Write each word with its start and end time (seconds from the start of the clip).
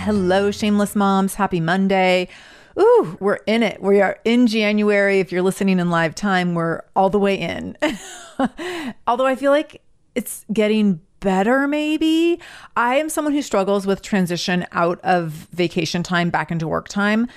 Hello, 0.00 0.50
shameless 0.50 0.96
moms. 0.96 1.34
Happy 1.34 1.60
Monday. 1.60 2.26
Ooh, 2.80 3.18
we're 3.20 3.40
in 3.46 3.62
it. 3.62 3.82
We 3.82 4.00
are 4.00 4.18
in 4.24 4.46
January. 4.46 5.20
If 5.20 5.30
you're 5.30 5.42
listening 5.42 5.78
in 5.78 5.90
live 5.90 6.14
time, 6.14 6.54
we're 6.54 6.80
all 6.96 7.10
the 7.10 7.18
way 7.18 7.38
in. 7.38 7.76
Although 9.06 9.26
I 9.26 9.36
feel 9.36 9.50
like 9.52 9.82
it's 10.14 10.46
getting 10.50 11.02
better, 11.20 11.68
maybe. 11.68 12.40
I 12.76 12.96
am 12.96 13.10
someone 13.10 13.34
who 13.34 13.42
struggles 13.42 13.86
with 13.86 14.00
transition 14.00 14.66
out 14.72 15.00
of 15.02 15.32
vacation 15.52 16.02
time 16.02 16.30
back 16.30 16.50
into 16.50 16.66
work 16.66 16.88
time. 16.88 17.28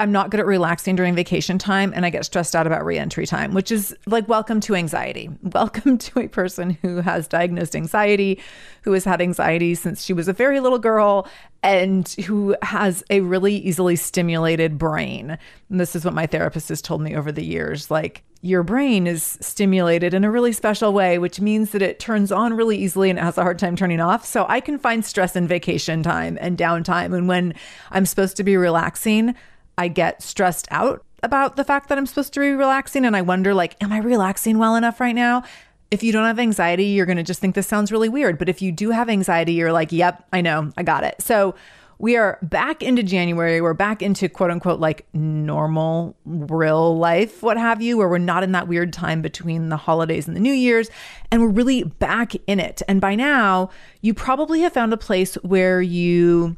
I'm 0.00 0.12
not 0.12 0.30
good 0.30 0.40
at 0.40 0.46
relaxing 0.46 0.96
during 0.96 1.14
vacation 1.14 1.58
time 1.58 1.92
and 1.94 2.06
I 2.06 2.10
get 2.10 2.24
stressed 2.24 2.56
out 2.56 2.66
about 2.66 2.86
reentry 2.86 3.26
time, 3.26 3.52
which 3.52 3.70
is 3.70 3.94
like 4.06 4.26
welcome 4.28 4.58
to 4.60 4.74
anxiety. 4.74 5.28
Welcome 5.42 5.98
to 5.98 6.20
a 6.20 6.28
person 6.28 6.70
who 6.80 7.02
has 7.02 7.28
diagnosed 7.28 7.76
anxiety, 7.76 8.40
who 8.82 8.92
has 8.92 9.04
had 9.04 9.20
anxiety 9.20 9.74
since 9.74 10.02
she 10.02 10.14
was 10.14 10.26
a 10.26 10.32
very 10.32 10.58
little 10.58 10.78
girl 10.78 11.28
and 11.62 12.08
who 12.26 12.56
has 12.62 13.04
a 13.10 13.20
really 13.20 13.56
easily 13.56 13.94
stimulated 13.94 14.78
brain. 14.78 15.36
And 15.68 15.78
this 15.78 15.94
is 15.94 16.02
what 16.02 16.14
my 16.14 16.26
therapist 16.26 16.70
has 16.70 16.80
told 16.80 17.02
me 17.02 17.14
over 17.14 17.30
the 17.30 17.44
years 17.44 17.90
like 17.90 18.22
your 18.40 18.62
brain 18.62 19.06
is 19.06 19.36
stimulated 19.42 20.14
in 20.14 20.24
a 20.24 20.30
really 20.30 20.52
special 20.52 20.94
way, 20.94 21.18
which 21.18 21.42
means 21.42 21.72
that 21.72 21.82
it 21.82 21.98
turns 22.00 22.32
on 22.32 22.54
really 22.54 22.78
easily 22.78 23.10
and 23.10 23.18
it 23.18 23.22
has 23.22 23.36
a 23.36 23.42
hard 23.42 23.58
time 23.58 23.76
turning 23.76 24.00
off. 24.00 24.24
So 24.24 24.46
I 24.48 24.60
can 24.60 24.78
find 24.78 25.04
stress 25.04 25.36
in 25.36 25.46
vacation 25.46 26.02
time 26.02 26.38
and 26.40 26.56
downtime. 26.56 27.14
And 27.14 27.28
when 27.28 27.52
I'm 27.90 28.06
supposed 28.06 28.38
to 28.38 28.44
be 28.44 28.56
relaxing, 28.56 29.34
I 29.80 29.88
get 29.88 30.20
stressed 30.20 30.68
out 30.70 31.02
about 31.22 31.56
the 31.56 31.64
fact 31.64 31.88
that 31.88 31.96
I'm 31.96 32.04
supposed 32.04 32.34
to 32.34 32.40
be 32.40 32.50
relaxing 32.50 33.06
and 33.06 33.16
I 33.16 33.22
wonder 33.22 33.54
like 33.54 33.82
am 33.82 33.92
I 33.92 33.98
relaxing 33.98 34.58
well 34.58 34.76
enough 34.76 35.00
right 35.00 35.14
now? 35.14 35.42
If 35.90 36.02
you 36.02 36.12
don't 36.12 36.26
have 36.26 36.38
anxiety, 36.38 36.84
you're 36.84 37.06
going 37.06 37.16
to 37.16 37.22
just 37.22 37.40
think 37.40 37.54
this 37.54 37.66
sounds 37.66 37.90
really 37.90 38.10
weird, 38.10 38.38
but 38.38 38.50
if 38.50 38.60
you 38.60 38.72
do 38.72 38.90
have 38.90 39.08
anxiety, 39.08 39.54
you're 39.54 39.72
like, 39.72 39.90
"Yep, 39.90 40.28
I 40.34 40.42
know. 40.42 40.70
I 40.76 40.82
got 40.82 41.02
it." 41.02 41.22
So, 41.22 41.54
we 41.98 42.16
are 42.16 42.38
back 42.42 42.82
into 42.82 43.02
January. 43.02 43.62
We're 43.62 43.72
back 43.72 44.02
into 44.02 44.28
quote 44.28 44.50
unquote 44.50 44.80
like 44.80 45.06
normal, 45.14 46.14
real 46.26 46.98
life, 46.98 47.42
what 47.42 47.56
have 47.56 47.80
you, 47.80 47.96
where 47.96 48.08
we're 48.08 48.18
not 48.18 48.42
in 48.42 48.52
that 48.52 48.68
weird 48.68 48.92
time 48.92 49.22
between 49.22 49.70
the 49.70 49.78
holidays 49.78 50.28
and 50.28 50.36
the 50.36 50.40
New 50.40 50.52
Year's. 50.52 50.90
And 51.32 51.40
we're 51.40 51.48
really 51.48 51.84
back 51.84 52.34
in 52.46 52.60
it. 52.60 52.82
And 52.86 53.00
by 53.00 53.14
now, 53.14 53.70
you 54.02 54.12
probably 54.12 54.60
have 54.60 54.74
found 54.74 54.92
a 54.92 54.98
place 54.98 55.34
where 55.36 55.80
you 55.80 56.56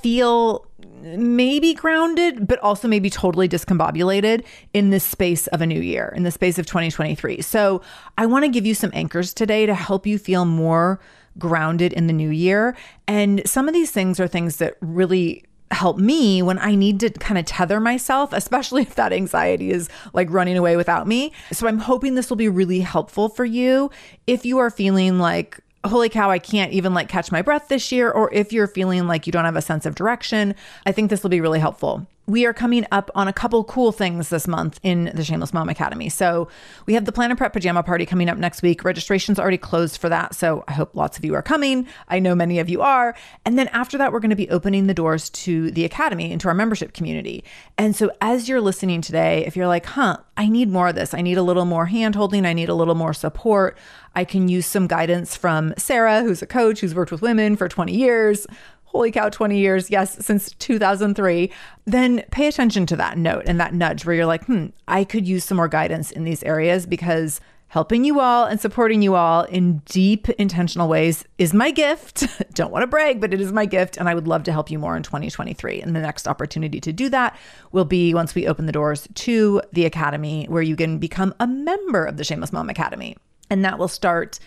feel 0.00 0.66
maybe 1.00 1.74
grounded, 1.74 2.46
but 2.46 2.58
also 2.60 2.88
maybe 2.88 3.10
totally 3.10 3.48
discombobulated 3.48 4.44
in 4.72 4.90
this 4.90 5.04
space 5.04 5.46
of 5.48 5.60
a 5.60 5.66
new 5.66 5.80
year, 5.80 6.12
in 6.16 6.22
the 6.22 6.30
space 6.30 6.58
of 6.58 6.66
2023. 6.66 7.40
So 7.42 7.82
I 8.18 8.26
want 8.26 8.44
to 8.44 8.50
give 8.50 8.66
you 8.66 8.74
some 8.74 8.90
anchors 8.92 9.32
today 9.34 9.66
to 9.66 9.74
help 9.74 10.06
you 10.06 10.18
feel 10.18 10.44
more 10.44 11.00
grounded 11.38 11.92
in 11.92 12.06
the 12.06 12.12
new 12.12 12.30
year. 12.30 12.76
And 13.06 13.42
some 13.46 13.68
of 13.68 13.74
these 13.74 13.90
things 13.90 14.20
are 14.20 14.28
things 14.28 14.56
that 14.56 14.76
really 14.80 15.44
help 15.70 15.98
me 15.98 16.42
when 16.42 16.58
I 16.58 16.74
need 16.74 16.98
to 17.00 17.10
kind 17.10 17.38
of 17.38 17.44
tether 17.44 17.80
myself, 17.80 18.32
especially 18.32 18.82
if 18.88 18.94
that 18.96 19.12
anxiety 19.12 19.70
is 19.70 19.88
like 20.12 20.30
running 20.30 20.56
away 20.56 20.76
without 20.76 21.06
me. 21.06 21.32
So 21.52 21.66
I'm 21.66 21.78
hoping 21.78 22.14
this 22.14 22.30
will 22.30 22.36
be 22.36 22.48
really 22.48 22.80
helpful 22.80 23.28
for 23.28 23.44
you 23.44 23.90
if 24.26 24.44
you 24.44 24.58
are 24.58 24.70
feeling 24.70 25.18
like 25.18 25.60
holy 25.84 26.08
cow, 26.08 26.30
I 26.30 26.38
can't 26.38 26.72
even 26.72 26.94
like 26.94 27.08
catch 27.08 27.32
my 27.32 27.42
breath 27.42 27.68
this 27.68 27.90
year, 27.90 28.10
or 28.10 28.32
if 28.32 28.52
you're 28.52 28.66
feeling 28.66 29.06
like 29.06 29.26
you 29.26 29.32
don't 29.32 29.44
have 29.44 29.56
a 29.56 29.62
sense 29.62 29.86
of 29.86 29.94
direction, 29.94 30.54
I 30.86 30.92
think 30.92 31.10
this 31.10 31.22
will 31.22 31.30
be 31.30 31.40
really 31.40 31.60
helpful 31.60 32.06
we 32.30 32.46
are 32.46 32.54
coming 32.54 32.86
up 32.92 33.10
on 33.14 33.26
a 33.26 33.32
couple 33.32 33.64
cool 33.64 33.90
things 33.90 34.28
this 34.28 34.46
month 34.46 34.78
in 34.84 35.10
the 35.14 35.24
Shameless 35.24 35.52
Mom 35.52 35.68
Academy. 35.68 36.08
So 36.08 36.48
we 36.86 36.94
have 36.94 37.04
the 37.04 37.12
Plan 37.12 37.30
and 37.30 37.36
Prep 37.36 37.52
Pajama 37.52 37.82
Party 37.82 38.06
coming 38.06 38.28
up 38.28 38.38
next 38.38 38.62
week. 38.62 38.84
Registration's 38.84 39.38
already 39.38 39.58
closed 39.58 40.00
for 40.00 40.08
that. 40.08 40.34
So 40.34 40.62
I 40.68 40.72
hope 40.72 40.94
lots 40.94 41.18
of 41.18 41.24
you 41.24 41.34
are 41.34 41.42
coming. 41.42 41.88
I 42.08 42.20
know 42.20 42.36
many 42.36 42.60
of 42.60 42.68
you 42.68 42.82
are. 42.82 43.16
And 43.44 43.58
then 43.58 43.66
after 43.68 43.98
that, 43.98 44.12
we're 44.12 44.20
going 44.20 44.30
to 44.30 44.36
be 44.36 44.48
opening 44.48 44.86
the 44.86 44.94
doors 44.94 45.28
to 45.30 45.72
the 45.72 45.84
Academy, 45.84 46.30
into 46.30 46.46
our 46.46 46.54
membership 46.54 46.92
community. 46.92 47.42
And 47.76 47.96
so 47.96 48.12
as 48.20 48.48
you're 48.48 48.60
listening 48.60 49.00
today, 49.00 49.44
if 49.44 49.56
you're 49.56 49.66
like, 49.66 49.86
huh, 49.86 50.18
I 50.36 50.48
need 50.48 50.70
more 50.70 50.88
of 50.88 50.94
this, 50.94 51.12
I 51.12 51.22
need 51.22 51.36
a 51.36 51.42
little 51.42 51.64
more 51.64 51.86
hand 51.86 52.14
holding, 52.14 52.46
I 52.46 52.52
need 52.52 52.68
a 52.68 52.74
little 52.74 52.94
more 52.94 53.12
support, 53.12 53.76
I 54.14 54.24
can 54.24 54.48
use 54.48 54.66
some 54.66 54.86
guidance 54.86 55.36
from 55.36 55.74
Sarah, 55.76 56.22
who's 56.22 56.42
a 56.42 56.46
coach 56.46 56.80
who's 56.80 56.94
worked 56.94 57.12
with 57.12 57.22
women 57.22 57.56
for 57.56 57.68
20 57.68 57.94
years 57.94 58.46
holy 58.90 59.12
cow, 59.12 59.28
20 59.28 59.56
years, 59.56 59.88
yes, 59.88 60.24
since 60.24 60.50
2003, 60.58 61.50
then 61.84 62.24
pay 62.32 62.48
attention 62.48 62.86
to 62.86 62.96
that 62.96 63.16
note 63.16 63.44
and 63.46 63.60
that 63.60 63.72
nudge 63.72 64.04
where 64.04 64.16
you're 64.16 64.26
like, 64.26 64.44
hmm, 64.46 64.66
I 64.88 65.04
could 65.04 65.28
use 65.28 65.44
some 65.44 65.56
more 65.56 65.68
guidance 65.68 66.10
in 66.10 66.24
these 66.24 66.42
areas 66.42 66.86
because 66.86 67.40
helping 67.68 68.04
you 68.04 68.18
all 68.18 68.46
and 68.46 68.60
supporting 68.60 69.00
you 69.00 69.14
all 69.14 69.44
in 69.44 69.78
deep, 69.84 70.28
intentional 70.30 70.88
ways 70.88 71.24
is 71.38 71.54
my 71.54 71.70
gift. 71.70 72.26
Don't 72.54 72.72
want 72.72 72.82
to 72.82 72.88
brag, 72.88 73.20
but 73.20 73.32
it 73.32 73.40
is 73.40 73.52
my 73.52 73.64
gift. 73.64 73.96
And 73.96 74.08
I 74.08 74.14
would 74.14 74.26
love 74.26 74.42
to 74.44 74.52
help 74.52 74.72
you 74.72 74.78
more 74.80 74.96
in 74.96 75.04
2023. 75.04 75.80
And 75.80 75.94
the 75.94 76.00
next 76.00 76.26
opportunity 76.26 76.80
to 76.80 76.92
do 76.92 77.08
that 77.10 77.38
will 77.70 77.84
be 77.84 78.12
once 78.12 78.34
we 78.34 78.48
open 78.48 78.66
the 78.66 78.72
doors 78.72 79.06
to 79.14 79.62
the 79.72 79.84
Academy, 79.84 80.46
where 80.48 80.62
you 80.62 80.74
can 80.74 80.98
become 80.98 81.32
a 81.38 81.46
member 81.46 82.04
of 82.04 82.16
the 82.16 82.24
Shameless 82.24 82.52
Mom 82.52 82.68
Academy. 82.68 83.16
And 83.50 83.64
that 83.64 83.78
will 83.78 83.88
start 83.88 84.40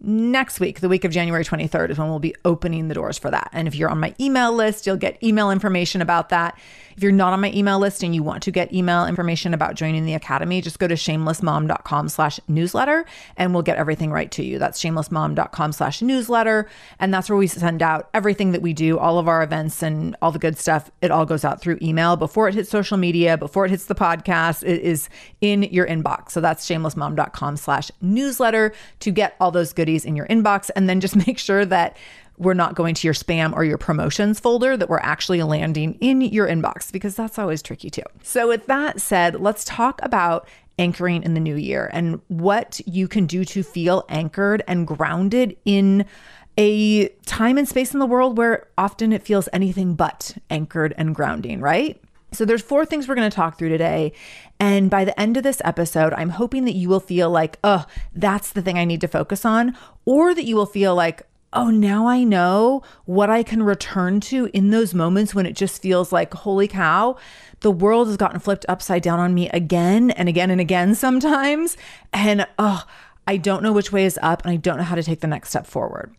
next 0.00 0.60
week, 0.60 0.80
the 0.80 0.88
week 0.88 1.04
of 1.04 1.12
January 1.12 1.44
23rd, 1.44 1.90
is 1.90 1.98
when 1.98 2.08
we'll 2.08 2.18
be 2.18 2.34
opening 2.44 2.88
the 2.88 2.94
doors 2.94 3.18
for 3.18 3.30
that. 3.30 3.50
And 3.52 3.66
if 3.66 3.74
you're 3.74 3.90
on 3.90 4.00
my 4.00 4.14
email 4.20 4.52
list, 4.52 4.86
you'll 4.86 4.96
get 4.96 5.22
email 5.22 5.50
information 5.50 6.02
about 6.02 6.28
that. 6.28 6.58
If 6.98 7.04
you're 7.04 7.12
not 7.12 7.32
on 7.32 7.40
my 7.40 7.52
email 7.52 7.78
list 7.78 8.02
and 8.02 8.12
you 8.12 8.24
want 8.24 8.42
to 8.42 8.50
get 8.50 8.74
email 8.74 9.06
information 9.06 9.54
about 9.54 9.76
joining 9.76 10.04
the 10.04 10.14
academy, 10.14 10.60
just 10.60 10.80
go 10.80 10.88
to 10.88 10.96
shamelessmom.com 10.96 12.08
slash 12.08 12.40
newsletter 12.48 13.06
and 13.36 13.54
we'll 13.54 13.62
get 13.62 13.78
everything 13.78 14.10
right 14.10 14.28
to 14.32 14.42
you. 14.42 14.58
That's 14.58 14.82
shamelessmom.com 14.82 15.70
slash 15.70 16.02
newsletter. 16.02 16.68
And 16.98 17.14
that's 17.14 17.30
where 17.30 17.36
we 17.36 17.46
send 17.46 17.82
out 17.82 18.10
everything 18.14 18.50
that 18.50 18.62
we 18.62 18.72
do, 18.72 18.98
all 18.98 19.20
of 19.20 19.28
our 19.28 19.44
events 19.44 19.80
and 19.80 20.16
all 20.20 20.32
the 20.32 20.40
good 20.40 20.58
stuff. 20.58 20.90
It 21.00 21.12
all 21.12 21.24
goes 21.24 21.44
out 21.44 21.60
through 21.60 21.78
email 21.80 22.16
before 22.16 22.48
it 22.48 22.56
hits 22.56 22.68
social 22.68 22.96
media, 22.96 23.38
before 23.38 23.64
it 23.64 23.70
hits 23.70 23.84
the 23.84 23.94
podcast. 23.94 24.64
It 24.66 24.82
is 24.82 25.08
in 25.40 25.62
your 25.62 25.86
inbox. 25.86 26.32
So 26.32 26.40
that's 26.40 26.68
shamelessmom.com 26.68 27.58
slash 27.58 27.92
newsletter 28.00 28.72
to 28.98 29.10
get 29.12 29.36
all 29.38 29.52
those 29.52 29.72
in 29.96 30.16
your 30.16 30.26
inbox. 30.26 30.70
And 30.76 30.88
then 30.88 31.00
just 31.00 31.16
make 31.26 31.38
sure 31.38 31.64
that 31.64 31.96
we're 32.36 32.54
not 32.54 32.74
going 32.74 32.94
to 32.94 33.06
your 33.06 33.14
spam 33.14 33.52
or 33.52 33.64
your 33.64 33.78
promotions 33.78 34.38
folder, 34.38 34.76
that 34.76 34.88
we're 34.88 34.98
actually 34.98 35.42
landing 35.42 35.94
in 36.00 36.20
your 36.20 36.46
inbox 36.46 36.92
because 36.92 37.16
that's 37.16 37.38
always 37.38 37.62
tricky 37.62 37.90
too. 37.90 38.02
So, 38.22 38.48
with 38.48 38.66
that 38.66 39.00
said, 39.00 39.40
let's 39.40 39.64
talk 39.64 40.00
about 40.02 40.48
anchoring 40.78 41.24
in 41.24 41.34
the 41.34 41.40
new 41.40 41.56
year 41.56 41.90
and 41.92 42.20
what 42.28 42.80
you 42.86 43.08
can 43.08 43.26
do 43.26 43.44
to 43.44 43.64
feel 43.64 44.04
anchored 44.08 44.62
and 44.68 44.86
grounded 44.86 45.56
in 45.64 46.06
a 46.56 47.08
time 47.26 47.58
and 47.58 47.68
space 47.68 47.92
in 47.92 48.00
the 48.00 48.06
world 48.06 48.36
where 48.36 48.66
often 48.76 49.12
it 49.12 49.22
feels 49.22 49.48
anything 49.52 49.94
but 49.94 50.36
anchored 50.50 50.94
and 50.96 51.14
grounding, 51.14 51.60
right? 51.60 52.00
So 52.32 52.44
there's 52.44 52.62
four 52.62 52.84
things 52.84 53.08
we're 53.08 53.14
going 53.14 53.30
to 53.30 53.34
talk 53.34 53.58
through 53.58 53.70
today. 53.70 54.12
And 54.60 54.90
by 54.90 55.04
the 55.04 55.18
end 55.18 55.36
of 55.36 55.42
this 55.42 55.62
episode, 55.64 56.12
I'm 56.14 56.30
hoping 56.30 56.64
that 56.64 56.74
you 56.74 56.88
will 56.88 57.00
feel 57.00 57.30
like, 57.30 57.58
"Oh, 57.64 57.86
that's 58.14 58.52
the 58.52 58.62
thing 58.62 58.78
I 58.78 58.84
need 58.84 59.00
to 59.00 59.08
focus 59.08 59.44
on," 59.44 59.76
or 60.04 60.34
that 60.34 60.44
you 60.44 60.56
will 60.56 60.66
feel 60.66 60.94
like, 60.94 61.22
oh, 61.52 61.70
now 61.70 62.06
I 62.06 62.24
know 62.24 62.82
what 63.06 63.30
I 63.30 63.42
can 63.42 63.62
return 63.62 64.20
to 64.20 64.50
in 64.52 64.70
those 64.70 64.92
moments 64.92 65.34
when 65.34 65.46
it 65.46 65.56
just 65.56 65.80
feels 65.80 66.12
like, 66.12 66.34
holy 66.34 66.68
cow, 66.68 67.16
the 67.60 67.70
world 67.70 68.08
has 68.08 68.16
gotten 68.16 68.40
flipped 68.40 68.66
upside 68.68 69.02
down 69.02 69.18
on 69.18 69.34
me 69.34 69.48
again 69.50 70.10
and 70.10 70.28
again 70.28 70.50
and 70.50 70.60
again 70.60 70.94
sometimes. 70.94 71.76
And 72.12 72.46
oh, 72.58 72.84
I 73.26 73.36
don't 73.38 73.62
know 73.62 73.72
which 73.72 73.92
way 73.92 74.04
is 74.04 74.18
up 74.22 74.42
and 74.42 74.52
I 74.52 74.56
don't 74.56 74.76
know 74.76 74.84
how 74.84 74.94
to 74.94 75.02
take 75.02 75.20
the 75.20 75.26
next 75.26 75.50
step 75.50 75.66
forward. 75.66 76.14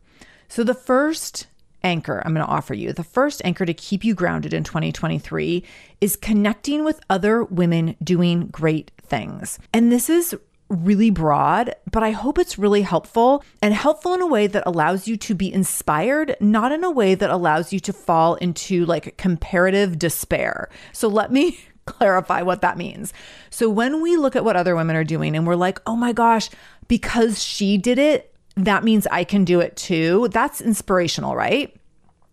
So, 0.47 0.63
the 0.63 0.73
first 0.73 1.45
anchor 1.83 2.21
I'm 2.25 2.33
going 2.33 2.45
to 2.45 2.51
offer 2.51 2.73
you, 2.73 2.93
the 2.93 3.03
first 3.03 3.41
anchor 3.43 3.65
to 3.65 3.73
keep 3.73 4.03
you 4.03 4.13
grounded 4.13 4.53
in 4.53 4.63
2023 4.63 5.63
is 6.01 6.15
connecting 6.15 6.83
with 6.83 6.99
other 7.09 7.43
women 7.43 7.95
doing 8.03 8.47
great 8.47 8.91
things. 9.01 9.59
And 9.73 9.91
this 9.91 10.09
is 10.09 10.35
really 10.69 11.09
broad, 11.09 11.73
but 11.91 12.03
I 12.03 12.11
hope 12.11 12.37
it's 12.37 12.59
really 12.59 12.83
helpful 12.83 13.43
and 13.61 13.73
helpful 13.73 14.13
in 14.13 14.21
a 14.21 14.27
way 14.27 14.45
that 14.47 14.63
allows 14.67 15.07
you 15.07 15.17
to 15.17 15.33
be 15.33 15.51
inspired, 15.51 16.35
not 16.39 16.71
in 16.71 16.83
a 16.83 16.91
way 16.91 17.15
that 17.15 17.29
allows 17.29 17.73
you 17.73 17.79
to 17.81 17.93
fall 17.93 18.35
into 18.35 18.85
like 18.85 19.17
comparative 19.17 19.97
despair. 19.97 20.69
So 20.93 21.07
let 21.07 21.31
me 21.31 21.59
clarify 21.85 22.43
what 22.43 22.61
that 22.61 22.77
means. 22.77 23.13
So 23.49 23.69
when 23.69 24.01
we 24.01 24.15
look 24.15 24.35
at 24.35 24.45
what 24.45 24.55
other 24.55 24.75
women 24.75 24.95
are 24.95 25.03
doing 25.03 25.35
and 25.35 25.47
we're 25.47 25.55
like, 25.55 25.81
oh 25.87 25.95
my 25.95 26.13
gosh, 26.13 26.49
because 26.87 27.43
she 27.43 27.77
did 27.77 27.97
it, 27.97 28.28
that 28.65 28.83
means 28.83 29.07
I 29.07 29.23
can 29.23 29.45
do 29.45 29.59
it 29.59 29.75
too. 29.75 30.27
That's 30.31 30.61
inspirational, 30.61 31.35
right? 31.35 31.75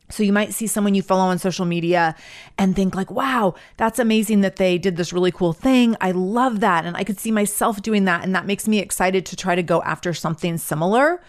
So 0.09 0.23
you 0.23 0.33
might 0.33 0.55
see 0.55 0.69
someone 0.69 0.95
you 0.95 1.03
follow 1.03 1.25
on 1.25 1.39
social 1.39 1.65
media 1.65 2.15
and 2.59 2.77
think 2.77 2.95
like, 2.95 3.11
"Wow, 3.11 3.55
that's 3.77 3.99
amazing 3.99 4.41
that 4.43 4.57
they 4.57 4.79
did 4.79 4.97
this 4.97 5.13
really 5.13 5.33
cool 5.33 5.53
thing. 5.53 5.97
I 6.01 6.13
love 6.13 6.61
that 6.61 6.85
and 6.85 6.97
I 6.97 7.03
could 7.03 7.19
see 7.19 7.33
myself 7.33 7.83
doing 7.83 8.05
that 8.05 8.23
and 8.23 8.35
that 8.35 8.47
makes 8.47 8.69
me 8.69 8.79
excited 8.79 9.27
to 9.27 9.37
try 9.37 9.55
to 9.57 9.63
go 9.63 9.83
after 9.83 10.15
something 10.15 10.59
similar." 10.59 11.21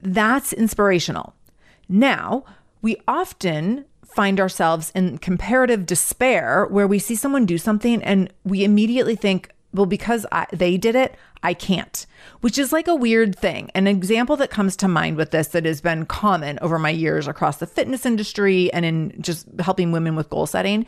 That's 0.00 0.52
inspirational. 0.52 1.34
Now, 1.88 2.44
we 2.82 2.96
often 3.06 3.84
find 4.14 4.38
ourselves 4.38 4.92
in 4.94 5.18
comparative 5.18 5.86
despair 5.86 6.66
where 6.70 6.86
we 6.86 6.98
see 6.98 7.16
someone 7.16 7.46
do 7.46 7.58
something 7.58 8.02
and 8.02 8.32
we 8.44 8.64
immediately 8.64 9.16
think, 9.16 9.50
well, 9.72 9.86
because 9.86 10.24
I, 10.30 10.46
they 10.52 10.76
did 10.76 10.94
it, 10.94 11.16
I 11.44 11.52
can't, 11.52 12.06
which 12.40 12.56
is 12.56 12.72
like 12.72 12.88
a 12.88 12.94
weird 12.94 13.38
thing. 13.38 13.70
An 13.74 13.86
example 13.86 14.34
that 14.38 14.50
comes 14.50 14.76
to 14.76 14.88
mind 14.88 15.18
with 15.18 15.30
this 15.30 15.48
that 15.48 15.66
has 15.66 15.82
been 15.82 16.06
common 16.06 16.58
over 16.62 16.78
my 16.78 16.88
years 16.88 17.28
across 17.28 17.58
the 17.58 17.66
fitness 17.66 18.06
industry 18.06 18.72
and 18.72 18.86
in 18.86 19.20
just 19.20 19.46
helping 19.60 19.92
women 19.92 20.16
with 20.16 20.30
goal 20.30 20.46
setting 20.46 20.86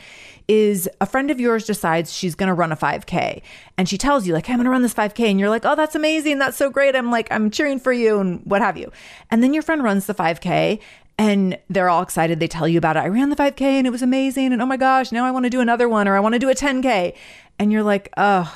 is 0.48 0.88
a 0.98 1.06
friend 1.06 1.30
of 1.30 1.38
yours 1.38 1.66
decides 1.66 2.10
she's 2.10 2.34
going 2.34 2.48
to 2.48 2.54
run 2.54 2.72
a 2.72 2.76
5K 2.76 3.42
and 3.76 3.86
she 3.86 3.98
tells 3.98 4.26
you, 4.26 4.32
like, 4.32 4.46
hey, 4.46 4.54
I'm 4.54 4.58
going 4.58 4.64
to 4.64 4.70
run 4.70 4.80
this 4.80 4.94
5K. 4.94 5.30
And 5.30 5.38
you're 5.38 5.50
like, 5.50 5.66
oh, 5.66 5.74
that's 5.74 5.94
amazing. 5.94 6.38
That's 6.38 6.56
so 6.56 6.70
great. 6.70 6.96
I'm 6.96 7.10
like, 7.10 7.28
I'm 7.30 7.50
cheering 7.50 7.78
for 7.78 7.92
you 7.92 8.18
and 8.18 8.40
what 8.46 8.62
have 8.62 8.78
you. 8.78 8.90
And 9.30 9.42
then 9.42 9.52
your 9.52 9.62
friend 9.62 9.84
runs 9.84 10.06
the 10.06 10.14
5K 10.14 10.80
and 11.18 11.58
they're 11.68 11.90
all 11.90 12.02
excited. 12.02 12.40
They 12.40 12.48
tell 12.48 12.66
you 12.66 12.78
about 12.78 12.96
it. 12.96 13.00
I 13.00 13.08
ran 13.08 13.28
the 13.28 13.36
5K 13.36 13.60
and 13.60 13.86
it 13.86 13.90
was 13.90 14.02
amazing. 14.02 14.54
And 14.54 14.62
oh 14.62 14.66
my 14.66 14.78
gosh, 14.78 15.12
now 15.12 15.26
I 15.26 15.30
want 15.30 15.44
to 15.44 15.50
do 15.50 15.60
another 15.60 15.86
one 15.86 16.08
or 16.08 16.16
I 16.16 16.20
want 16.20 16.32
to 16.32 16.38
do 16.38 16.48
a 16.48 16.54
10K. 16.54 17.14
And 17.58 17.70
you're 17.70 17.82
like, 17.82 18.10
oh, 18.16 18.54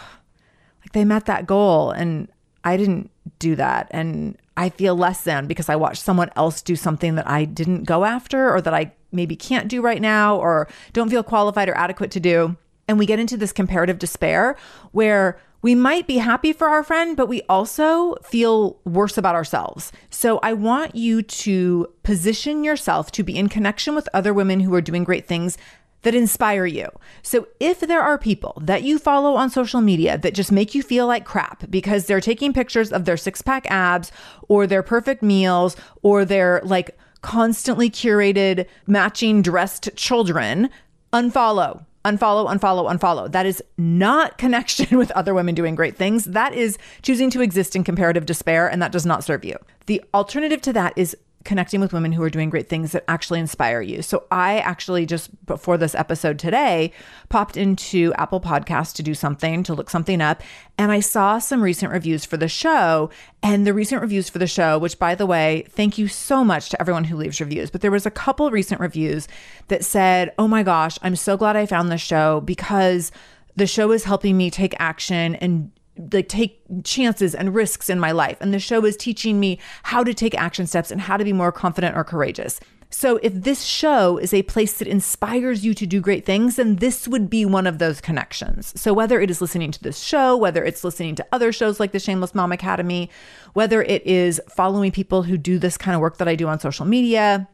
they 0.92 1.04
met 1.04 1.26
that 1.26 1.46
goal 1.46 1.90
and 1.90 2.28
I 2.64 2.76
didn't 2.76 3.10
do 3.38 3.56
that. 3.56 3.88
And 3.90 4.36
I 4.56 4.68
feel 4.68 4.96
less 4.96 5.22
than 5.24 5.46
because 5.46 5.68
I 5.68 5.76
watched 5.76 6.02
someone 6.02 6.30
else 6.36 6.60
do 6.62 6.76
something 6.76 7.14
that 7.14 7.28
I 7.28 7.44
didn't 7.44 7.84
go 7.84 8.04
after 8.04 8.54
or 8.54 8.60
that 8.60 8.74
I 8.74 8.92
maybe 9.12 9.36
can't 9.36 9.68
do 9.68 9.80
right 9.80 10.00
now 10.00 10.36
or 10.36 10.68
don't 10.92 11.10
feel 11.10 11.22
qualified 11.22 11.68
or 11.68 11.76
adequate 11.76 12.10
to 12.12 12.20
do. 12.20 12.56
And 12.86 12.98
we 12.98 13.06
get 13.06 13.18
into 13.18 13.36
this 13.36 13.52
comparative 13.52 13.98
despair 13.98 14.56
where 14.92 15.38
we 15.62 15.74
might 15.74 16.06
be 16.06 16.16
happy 16.16 16.52
for 16.52 16.68
our 16.68 16.82
friend, 16.82 17.16
but 17.16 17.28
we 17.28 17.42
also 17.48 18.16
feel 18.22 18.78
worse 18.84 19.18
about 19.18 19.34
ourselves. 19.34 19.92
So 20.08 20.38
I 20.42 20.54
want 20.54 20.94
you 20.94 21.22
to 21.22 21.86
position 22.02 22.64
yourself 22.64 23.12
to 23.12 23.22
be 23.22 23.36
in 23.36 23.48
connection 23.48 23.94
with 23.94 24.08
other 24.14 24.32
women 24.32 24.60
who 24.60 24.74
are 24.74 24.80
doing 24.80 25.04
great 25.04 25.26
things 25.26 25.58
that 26.02 26.14
inspire 26.14 26.66
you. 26.66 26.88
So 27.22 27.48
if 27.58 27.80
there 27.80 28.02
are 28.02 28.18
people 28.18 28.60
that 28.62 28.82
you 28.82 28.98
follow 28.98 29.34
on 29.34 29.50
social 29.50 29.80
media 29.80 30.18
that 30.18 30.34
just 30.34 30.52
make 30.52 30.74
you 30.74 30.82
feel 30.82 31.06
like 31.06 31.24
crap 31.24 31.70
because 31.70 32.06
they're 32.06 32.20
taking 32.20 32.52
pictures 32.52 32.92
of 32.92 33.04
their 33.04 33.16
six 33.16 33.42
pack 33.42 33.70
abs 33.70 34.10
or 34.48 34.66
their 34.66 34.82
perfect 34.82 35.22
meals 35.22 35.76
or 36.02 36.24
their 36.24 36.60
like 36.64 36.96
constantly 37.22 37.90
curated 37.90 38.66
matching 38.86 39.42
dressed 39.42 39.90
children, 39.96 40.70
unfollow. 41.12 41.84
Unfollow, 42.02 42.48
unfollow, 42.48 42.90
unfollow. 42.90 43.30
That 43.30 43.44
is 43.44 43.62
not 43.76 44.38
connection 44.38 44.96
with 44.96 45.10
other 45.10 45.34
women 45.34 45.54
doing 45.54 45.74
great 45.74 45.96
things. 45.96 46.24
That 46.24 46.54
is 46.54 46.78
choosing 47.02 47.28
to 47.30 47.42
exist 47.42 47.76
in 47.76 47.84
comparative 47.84 48.24
despair, 48.24 48.70
and 48.70 48.80
that 48.80 48.92
does 48.92 49.04
not 49.04 49.22
serve 49.22 49.44
you. 49.44 49.56
The 49.84 50.02
alternative 50.14 50.62
to 50.62 50.72
that 50.72 50.94
is 50.96 51.14
connecting 51.44 51.80
with 51.80 51.92
women 51.92 52.12
who 52.12 52.22
are 52.22 52.30
doing 52.30 52.50
great 52.50 52.68
things 52.68 52.92
that 52.92 53.04
actually 53.08 53.40
inspire 53.40 53.80
you. 53.80 54.02
So 54.02 54.24
I 54.30 54.58
actually 54.58 55.06
just 55.06 55.30
before 55.46 55.78
this 55.78 55.94
episode 55.94 56.38
today 56.38 56.92
popped 57.30 57.56
into 57.56 58.12
Apple 58.18 58.40
Podcasts 58.40 58.94
to 58.96 59.02
do 59.02 59.14
something, 59.14 59.62
to 59.62 59.74
look 59.74 59.88
something 59.88 60.20
up, 60.20 60.42
and 60.76 60.92
I 60.92 61.00
saw 61.00 61.38
some 61.38 61.62
recent 61.62 61.92
reviews 61.92 62.24
for 62.24 62.36
the 62.36 62.48
show. 62.48 63.10
And 63.42 63.66
the 63.66 63.72
recent 63.72 64.02
reviews 64.02 64.28
for 64.28 64.38
the 64.38 64.46
show, 64.46 64.78
which 64.78 64.98
by 64.98 65.14
the 65.14 65.24
way, 65.24 65.64
thank 65.70 65.96
you 65.96 66.08
so 66.08 66.44
much 66.44 66.68
to 66.70 66.80
everyone 66.80 67.04
who 67.04 67.16
leaves 67.16 67.40
reviews, 67.40 67.70
but 67.70 67.80
there 67.80 67.90
was 67.90 68.04
a 68.04 68.10
couple 68.10 68.50
recent 68.50 68.80
reviews 68.80 69.26
that 69.68 69.82
said, 69.84 70.32
"Oh 70.38 70.46
my 70.46 70.62
gosh, 70.62 70.98
I'm 71.02 71.16
so 71.16 71.38
glad 71.38 71.56
I 71.56 71.64
found 71.64 71.90
the 71.90 71.96
show 71.96 72.42
because 72.42 73.12
the 73.56 73.66
show 73.66 73.92
is 73.92 74.04
helping 74.04 74.36
me 74.36 74.50
take 74.50 74.74
action 74.78 75.36
and 75.36 75.70
like 76.12 76.28
take 76.28 76.60
chances 76.84 77.34
and 77.34 77.54
risks 77.54 77.90
in 77.90 78.00
my 78.00 78.12
life. 78.12 78.38
And 78.40 78.52
the 78.54 78.58
show 78.58 78.84
is 78.84 78.96
teaching 78.96 79.40
me 79.40 79.58
how 79.82 80.04
to 80.04 80.14
take 80.14 80.34
action 80.34 80.66
steps 80.66 80.90
and 80.90 81.00
how 81.00 81.16
to 81.16 81.24
be 81.24 81.32
more 81.32 81.52
confident 81.52 81.96
or 81.96 82.04
courageous. 82.04 82.60
So 82.92 83.20
if 83.22 83.32
this 83.32 83.62
show 83.62 84.18
is 84.18 84.34
a 84.34 84.42
place 84.42 84.78
that 84.78 84.88
inspires 84.88 85.64
you 85.64 85.74
to 85.74 85.86
do 85.86 86.00
great 86.00 86.26
things, 86.26 86.56
then 86.56 86.76
this 86.76 87.06
would 87.06 87.30
be 87.30 87.44
one 87.44 87.68
of 87.68 87.78
those 87.78 88.00
connections. 88.00 88.72
So 88.80 88.92
whether 88.92 89.20
it 89.20 89.30
is 89.30 89.40
listening 89.40 89.70
to 89.70 89.82
this 89.82 90.00
show, 90.00 90.36
whether 90.36 90.64
it's 90.64 90.82
listening 90.82 91.14
to 91.14 91.26
other 91.30 91.52
shows 91.52 91.78
like 91.78 91.92
the 91.92 92.00
Shameless 92.00 92.34
Mom 92.34 92.50
Academy, 92.50 93.08
whether 93.52 93.80
it 93.82 94.04
is 94.04 94.40
following 94.48 94.90
people 94.90 95.22
who 95.22 95.38
do 95.38 95.56
this 95.58 95.78
kind 95.78 95.94
of 95.94 96.00
work 96.00 96.16
that 96.16 96.26
I 96.26 96.34
do 96.34 96.48
on 96.48 96.58
social 96.58 96.84
media, 96.84 97.48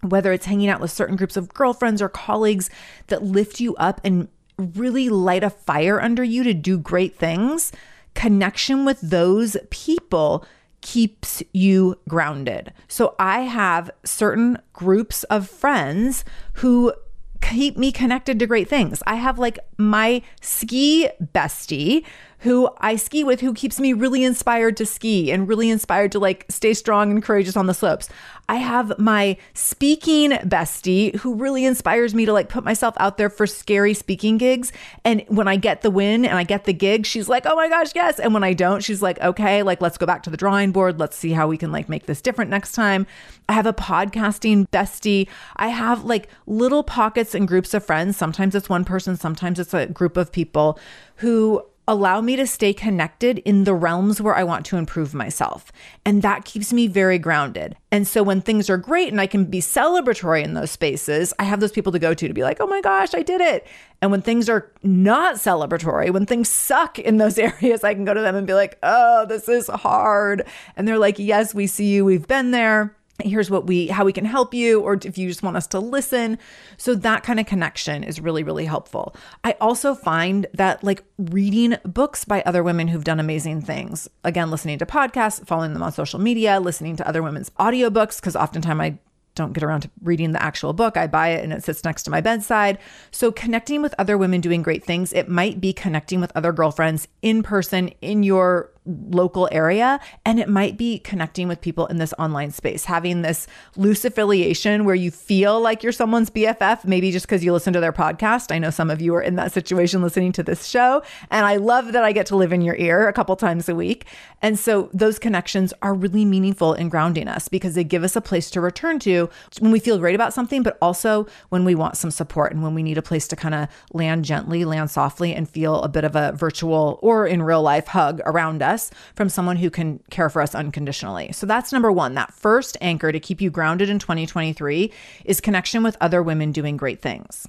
whether 0.00 0.32
it's 0.32 0.46
hanging 0.46 0.70
out 0.70 0.80
with 0.80 0.90
certain 0.90 1.16
groups 1.16 1.36
of 1.36 1.52
girlfriends 1.52 2.00
or 2.00 2.08
colleagues 2.08 2.70
that 3.08 3.22
lift 3.22 3.60
you 3.60 3.76
up 3.76 4.00
and 4.02 4.28
really 4.60 5.08
light 5.08 5.44
a 5.44 5.50
fire 5.50 6.00
under 6.00 6.24
you 6.24 6.42
to 6.44 6.54
do 6.54 6.78
great 6.78 7.16
things, 7.16 7.72
connection 8.14 8.84
with 8.84 9.00
those 9.00 9.56
people 9.70 10.44
keeps 10.80 11.42
you 11.52 11.98
grounded. 12.08 12.72
So 12.88 13.14
I 13.18 13.40
have 13.40 13.90
certain 14.04 14.58
groups 14.72 15.24
of 15.24 15.48
friends 15.48 16.24
who 16.54 16.92
keep 17.40 17.76
me 17.76 17.92
connected 17.92 18.38
to 18.38 18.46
great 18.46 18.68
things. 18.68 19.02
I 19.06 19.16
have 19.16 19.38
like 19.38 19.58
my 19.78 20.22
ski 20.40 21.08
bestie 21.34 22.04
who 22.40 22.70
I 22.78 22.96
ski 22.96 23.22
with 23.22 23.40
who 23.40 23.52
keeps 23.52 23.78
me 23.78 23.92
really 23.92 24.24
inspired 24.24 24.76
to 24.78 24.86
ski 24.86 25.30
and 25.30 25.46
really 25.46 25.68
inspired 25.68 26.12
to 26.12 26.18
like 26.18 26.46
stay 26.48 26.74
strong 26.74 27.10
and 27.10 27.22
courageous 27.22 27.56
on 27.56 27.66
the 27.66 27.74
slopes. 27.74 28.08
I 28.48 28.56
have 28.56 28.98
my 28.98 29.36
speaking 29.54 30.30
bestie 30.30 31.14
who 31.16 31.34
really 31.34 31.64
inspires 31.64 32.14
me 32.14 32.24
to 32.26 32.32
like 32.32 32.48
put 32.48 32.64
myself 32.64 32.94
out 32.98 33.18
there 33.18 33.30
for 33.30 33.46
scary 33.46 33.94
speaking 33.94 34.38
gigs. 34.38 34.72
And 35.04 35.22
when 35.28 35.48
I 35.48 35.56
get 35.56 35.82
the 35.82 35.90
win 35.90 36.24
and 36.24 36.36
I 36.36 36.44
get 36.44 36.64
the 36.64 36.72
gig, 36.72 37.06
she's 37.06 37.28
like, 37.28 37.44
oh 37.46 37.54
my 37.54 37.68
gosh, 37.68 37.92
yes. 37.94 38.18
And 38.18 38.32
when 38.32 38.42
I 38.42 38.54
don't, 38.54 38.82
she's 38.82 39.02
like, 39.02 39.20
okay, 39.20 39.62
like 39.62 39.80
let's 39.80 39.98
go 39.98 40.06
back 40.06 40.22
to 40.24 40.30
the 40.30 40.36
drawing 40.36 40.72
board. 40.72 40.98
Let's 40.98 41.16
see 41.16 41.32
how 41.32 41.46
we 41.46 41.58
can 41.58 41.70
like 41.70 41.88
make 41.88 42.06
this 42.06 42.22
different 42.22 42.50
next 42.50 42.72
time. 42.72 43.06
I 43.48 43.52
have 43.52 43.66
a 43.66 43.72
podcasting 43.72 44.66
bestie. 44.70 45.28
I 45.56 45.68
have 45.68 46.04
like 46.04 46.28
little 46.46 46.82
pockets 46.82 47.34
and 47.34 47.46
groups 47.46 47.74
of 47.74 47.84
friends. 47.84 48.16
Sometimes 48.16 48.54
it's 48.54 48.68
one 48.68 48.84
person, 48.84 49.16
sometimes 49.16 49.60
it's 49.60 49.74
a 49.74 49.86
group 49.86 50.16
of 50.16 50.32
people 50.32 50.78
who 51.16 51.62
allow 51.90 52.20
me 52.20 52.36
to 52.36 52.46
stay 52.46 52.72
connected 52.72 53.38
in 53.38 53.64
the 53.64 53.74
realms 53.74 54.20
where 54.20 54.36
I 54.36 54.44
want 54.44 54.64
to 54.66 54.76
improve 54.76 55.12
myself. 55.12 55.72
And 56.04 56.22
that 56.22 56.44
keeps 56.44 56.72
me 56.72 56.86
very 56.86 57.18
grounded. 57.18 57.76
And 57.90 58.06
so 58.06 58.22
when 58.22 58.40
things 58.40 58.70
are 58.70 58.76
great 58.76 59.08
and 59.08 59.20
I 59.20 59.26
can 59.26 59.44
be 59.44 59.58
celebratory 59.58 60.44
in 60.44 60.54
those 60.54 60.70
spaces, 60.70 61.34
I 61.40 61.44
have 61.44 61.58
those 61.58 61.72
people 61.72 61.90
to 61.90 61.98
go 61.98 62.14
to 62.14 62.28
to 62.28 62.32
be 62.32 62.44
like, 62.44 62.58
oh 62.60 62.68
my 62.68 62.80
gosh, 62.80 63.12
I 63.12 63.22
did 63.22 63.40
it. 63.40 63.66
And 64.00 64.12
when 64.12 64.22
things 64.22 64.48
are 64.48 64.70
not 64.84 65.34
celebratory, 65.34 66.12
when 66.12 66.26
things 66.26 66.48
suck 66.48 67.00
in 67.00 67.16
those 67.16 67.38
areas, 67.40 67.82
I 67.82 67.94
can 67.94 68.04
go 68.04 68.14
to 68.14 68.20
them 68.20 68.36
and 68.36 68.46
be 68.46 68.54
like, 68.54 68.78
oh, 68.84 69.26
this 69.26 69.48
is 69.48 69.66
hard. 69.66 70.46
And 70.76 70.86
they're 70.86 70.96
like, 70.96 71.18
yes, 71.18 71.56
we 71.56 71.66
see 71.66 71.88
you. 71.88 72.04
We've 72.04 72.28
been 72.28 72.52
there 72.52 72.94
here's 73.20 73.50
what 73.50 73.66
we 73.66 73.88
how 73.88 74.04
we 74.04 74.12
can 74.12 74.24
help 74.24 74.54
you 74.54 74.80
or 74.80 74.98
if 75.04 75.16
you 75.18 75.28
just 75.28 75.42
want 75.42 75.56
us 75.56 75.66
to 75.66 75.78
listen 75.78 76.38
so 76.76 76.94
that 76.94 77.22
kind 77.22 77.40
of 77.40 77.46
connection 77.46 78.02
is 78.02 78.20
really 78.20 78.42
really 78.42 78.64
helpful 78.64 79.14
i 79.44 79.54
also 79.60 79.94
find 79.94 80.46
that 80.54 80.82
like 80.82 81.04
reading 81.18 81.76
books 81.84 82.24
by 82.24 82.42
other 82.42 82.62
women 82.62 82.88
who've 82.88 83.04
done 83.04 83.20
amazing 83.20 83.60
things 83.60 84.08
again 84.24 84.50
listening 84.50 84.78
to 84.78 84.86
podcasts 84.86 85.44
following 85.46 85.72
them 85.72 85.82
on 85.82 85.92
social 85.92 86.18
media 86.20 86.60
listening 86.60 86.96
to 86.96 87.06
other 87.06 87.22
women's 87.22 87.50
audiobooks 87.50 88.20
because 88.20 88.36
oftentimes 88.36 88.80
i 88.80 88.98
don't 89.34 89.52
get 89.52 89.62
around 89.62 89.82
to 89.82 89.90
reading 90.02 90.32
the 90.32 90.42
actual 90.42 90.72
book. 90.72 90.96
I 90.96 91.06
buy 91.06 91.28
it 91.28 91.42
and 91.44 91.52
it 91.52 91.64
sits 91.64 91.84
next 91.84 92.02
to 92.04 92.10
my 92.10 92.20
bedside. 92.20 92.78
So, 93.10 93.30
connecting 93.30 93.82
with 93.82 93.94
other 93.98 94.18
women 94.18 94.40
doing 94.40 94.62
great 94.62 94.84
things, 94.84 95.12
it 95.12 95.28
might 95.28 95.60
be 95.60 95.72
connecting 95.72 96.20
with 96.20 96.32
other 96.34 96.52
girlfriends 96.52 97.08
in 97.22 97.42
person 97.42 97.88
in 98.00 98.22
your 98.22 98.70
local 98.86 99.48
area. 99.52 100.00
And 100.24 100.40
it 100.40 100.48
might 100.48 100.76
be 100.76 100.98
connecting 100.98 101.48
with 101.48 101.60
people 101.60 101.86
in 101.86 101.98
this 101.98 102.14
online 102.18 102.50
space, 102.50 102.86
having 102.86 103.22
this 103.22 103.46
loose 103.76 104.04
affiliation 104.04 104.84
where 104.84 104.94
you 104.94 105.10
feel 105.10 105.60
like 105.60 105.82
you're 105.82 105.92
someone's 105.92 106.30
BFF, 106.30 106.84
maybe 106.84 107.10
just 107.10 107.26
because 107.26 107.44
you 107.44 107.52
listen 107.52 107.72
to 107.74 107.80
their 107.80 107.92
podcast. 107.92 108.52
I 108.52 108.58
know 108.58 108.70
some 108.70 108.90
of 108.90 109.00
you 109.00 109.14
are 109.14 109.22
in 109.22 109.36
that 109.36 109.52
situation 109.52 110.02
listening 110.02 110.32
to 110.32 110.42
this 110.42 110.66
show. 110.66 111.02
And 111.30 111.44
I 111.44 111.56
love 111.56 111.92
that 111.92 112.04
I 112.04 112.12
get 112.12 112.26
to 112.26 112.36
live 112.36 112.52
in 112.52 112.62
your 112.62 112.76
ear 112.76 113.08
a 113.08 113.12
couple 113.12 113.36
times 113.36 113.68
a 113.68 113.74
week. 113.74 114.06
And 114.42 114.58
so 114.58 114.88
those 114.94 115.18
connections 115.18 115.74
are 115.82 115.92
really 115.92 116.24
meaningful 116.24 116.72
in 116.72 116.88
grounding 116.88 117.28
us 117.28 117.48
because 117.48 117.74
they 117.74 117.84
give 117.84 118.02
us 118.02 118.16
a 118.16 118.20
place 118.20 118.50
to 118.50 118.60
return 118.60 118.98
to 119.00 119.28
when 119.58 119.72
we 119.72 119.78
feel 119.78 119.98
great 119.98 120.14
about 120.14 120.32
something, 120.32 120.62
but 120.62 120.78
also 120.80 121.26
when 121.50 121.64
we 121.64 121.74
want 121.74 121.96
some 121.96 122.10
support 122.10 122.52
and 122.52 122.62
when 122.62 122.74
we 122.74 122.82
need 122.82 122.96
a 122.96 123.02
place 123.02 123.28
to 123.28 123.36
kind 123.36 123.54
of 123.54 123.68
land 123.92 124.24
gently, 124.24 124.64
land 124.64 124.90
softly, 124.90 125.34
and 125.34 125.48
feel 125.48 125.82
a 125.82 125.88
bit 125.88 126.04
of 126.04 126.16
a 126.16 126.32
virtual 126.32 126.98
or 127.02 127.26
in 127.26 127.42
real 127.42 127.62
life 127.62 127.88
hug 127.88 128.20
around 128.24 128.62
us 128.62 128.69
us 128.70 128.90
from 129.14 129.28
someone 129.28 129.56
who 129.56 129.68
can 129.68 130.00
care 130.10 130.30
for 130.30 130.40
us 130.40 130.54
unconditionally. 130.54 131.32
So 131.32 131.46
that's 131.46 131.72
number 131.72 131.92
one. 131.92 132.14
That 132.14 132.32
first 132.32 132.78
anchor 132.80 133.12
to 133.12 133.20
keep 133.20 133.40
you 133.40 133.50
grounded 133.50 133.90
in 133.90 133.98
2023 133.98 134.92
is 135.24 135.40
connection 135.40 135.82
with 135.82 135.96
other 136.00 136.22
women 136.22 136.52
doing 136.52 136.76
great 136.76 137.02
things. 137.02 137.48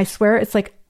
I 0.01 0.03
swear 0.03 0.35
it's 0.37 0.55
like 0.55 0.73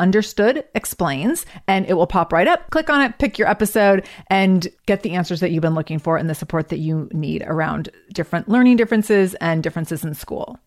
Understood 0.00 0.64
Explains, 0.74 1.46
and 1.68 1.86
it 1.86 1.94
will 1.94 2.06
pop 2.06 2.32
right 2.32 2.48
up. 2.48 2.70
Click 2.70 2.90
on 2.90 3.02
it, 3.02 3.18
pick 3.18 3.38
your 3.38 3.48
episode, 3.48 4.06
and 4.28 4.66
get 4.86 5.02
the 5.02 5.12
answers 5.12 5.40
that 5.40 5.50
you've 5.52 5.62
been 5.62 5.74
looking 5.74 5.98
for 6.00 6.16
and 6.16 6.28
the 6.28 6.34
support 6.34 6.68
that 6.70 6.78
you 6.78 7.08
need 7.12 7.44
around 7.46 7.90
different 8.12 8.48
learning 8.48 8.76
differences 8.76 9.34
and 9.34 9.62
differences 9.62 10.02
in 10.02 10.14
school. 10.14 10.58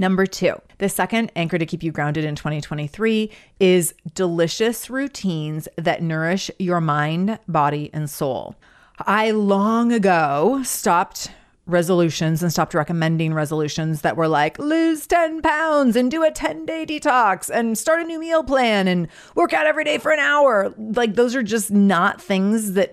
Number 0.00 0.26
two, 0.26 0.54
the 0.78 0.88
second 0.88 1.32
anchor 1.34 1.58
to 1.58 1.66
keep 1.66 1.82
you 1.82 1.90
grounded 1.90 2.24
in 2.24 2.36
2023 2.36 3.32
is 3.58 3.94
delicious 4.14 4.88
routines 4.88 5.66
that 5.76 6.02
nourish 6.02 6.50
your 6.60 6.80
mind, 6.80 7.40
body, 7.48 7.90
and 7.92 8.08
soul. 8.08 8.54
I 9.00 9.32
long 9.32 9.92
ago 9.92 10.62
stopped 10.64 11.30
resolutions 11.68 12.42
and 12.42 12.50
stopped 12.50 12.74
recommending 12.74 13.34
resolutions 13.34 14.00
that 14.00 14.16
were 14.16 14.28
like 14.28 14.58
lose 14.58 15.06
10 15.06 15.42
pounds 15.42 15.94
and 15.94 16.10
do 16.10 16.24
a 16.24 16.30
10 16.30 16.66
day 16.66 16.84
detox 16.86 17.50
and 17.52 17.76
start 17.78 18.00
a 18.00 18.04
new 18.04 18.18
meal 18.18 18.42
plan 18.42 18.88
and 18.88 19.08
work 19.34 19.52
out 19.52 19.66
every 19.66 19.84
day 19.84 19.98
for 19.98 20.10
an 20.10 20.18
hour. 20.18 20.74
Like, 20.78 21.14
those 21.14 21.36
are 21.36 21.42
just 21.42 21.70
not 21.70 22.20
things 22.20 22.72
that 22.72 22.92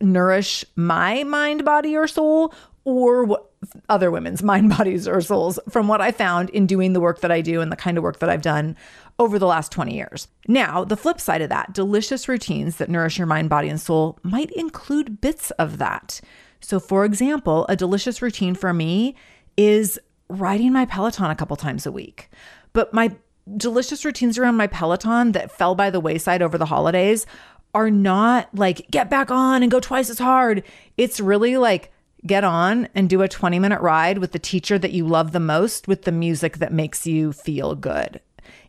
nourish 0.00 0.64
my 0.74 1.24
mind, 1.24 1.64
body, 1.64 1.96
or 1.96 2.06
soul 2.06 2.52
or 2.84 3.40
other 3.88 4.10
women's 4.10 4.42
mind, 4.42 4.70
bodies, 4.70 5.08
or 5.08 5.20
souls 5.20 5.58
from 5.68 5.88
what 5.88 6.00
I 6.00 6.12
found 6.12 6.50
in 6.50 6.66
doing 6.66 6.92
the 6.92 7.00
work 7.00 7.20
that 7.20 7.32
I 7.32 7.40
do 7.40 7.60
and 7.60 7.70
the 7.70 7.76
kind 7.76 7.98
of 7.98 8.04
work 8.04 8.18
that 8.20 8.30
I've 8.30 8.42
done 8.42 8.76
over 9.18 9.38
the 9.38 9.46
last 9.46 9.72
20 9.72 9.94
years. 9.94 10.28
Now, 10.46 10.84
the 10.84 10.96
flip 10.96 11.20
side 11.20 11.42
of 11.42 11.48
that, 11.48 11.72
delicious 11.72 12.28
routines 12.28 12.76
that 12.76 12.90
nourish 12.90 13.18
your 13.18 13.26
mind, 13.26 13.48
body, 13.48 13.68
and 13.68 13.80
soul 13.80 14.18
might 14.22 14.50
include 14.50 15.20
bits 15.20 15.50
of 15.52 15.78
that. 15.78 16.20
So, 16.66 16.80
for 16.80 17.04
example, 17.04 17.64
a 17.68 17.76
delicious 17.76 18.20
routine 18.20 18.56
for 18.56 18.74
me 18.74 19.14
is 19.56 20.00
riding 20.28 20.72
my 20.72 20.84
Peloton 20.84 21.30
a 21.30 21.36
couple 21.36 21.54
times 21.54 21.86
a 21.86 21.92
week. 21.92 22.28
But 22.72 22.92
my 22.92 23.14
delicious 23.56 24.04
routines 24.04 24.36
around 24.36 24.56
my 24.56 24.66
Peloton 24.66 25.30
that 25.30 25.52
fell 25.52 25.76
by 25.76 25.90
the 25.90 26.00
wayside 26.00 26.42
over 26.42 26.58
the 26.58 26.66
holidays 26.66 27.24
are 27.72 27.88
not 27.88 28.52
like 28.52 28.90
get 28.90 29.08
back 29.08 29.30
on 29.30 29.62
and 29.62 29.70
go 29.70 29.78
twice 29.78 30.10
as 30.10 30.18
hard. 30.18 30.64
It's 30.96 31.20
really 31.20 31.56
like 31.56 31.92
get 32.26 32.42
on 32.42 32.88
and 32.96 33.08
do 33.08 33.22
a 33.22 33.28
20 33.28 33.60
minute 33.60 33.80
ride 33.80 34.18
with 34.18 34.32
the 34.32 34.40
teacher 34.40 34.76
that 34.76 34.90
you 34.90 35.06
love 35.06 35.30
the 35.30 35.38
most 35.38 35.86
with 35.86 36.02
the 36.02 36.10
music 36.10 36.56
that 36.56 36.72
makes 36.72 37.06
you 37.06 37.32
feel 37.32 37.76
good. 37.76 38.20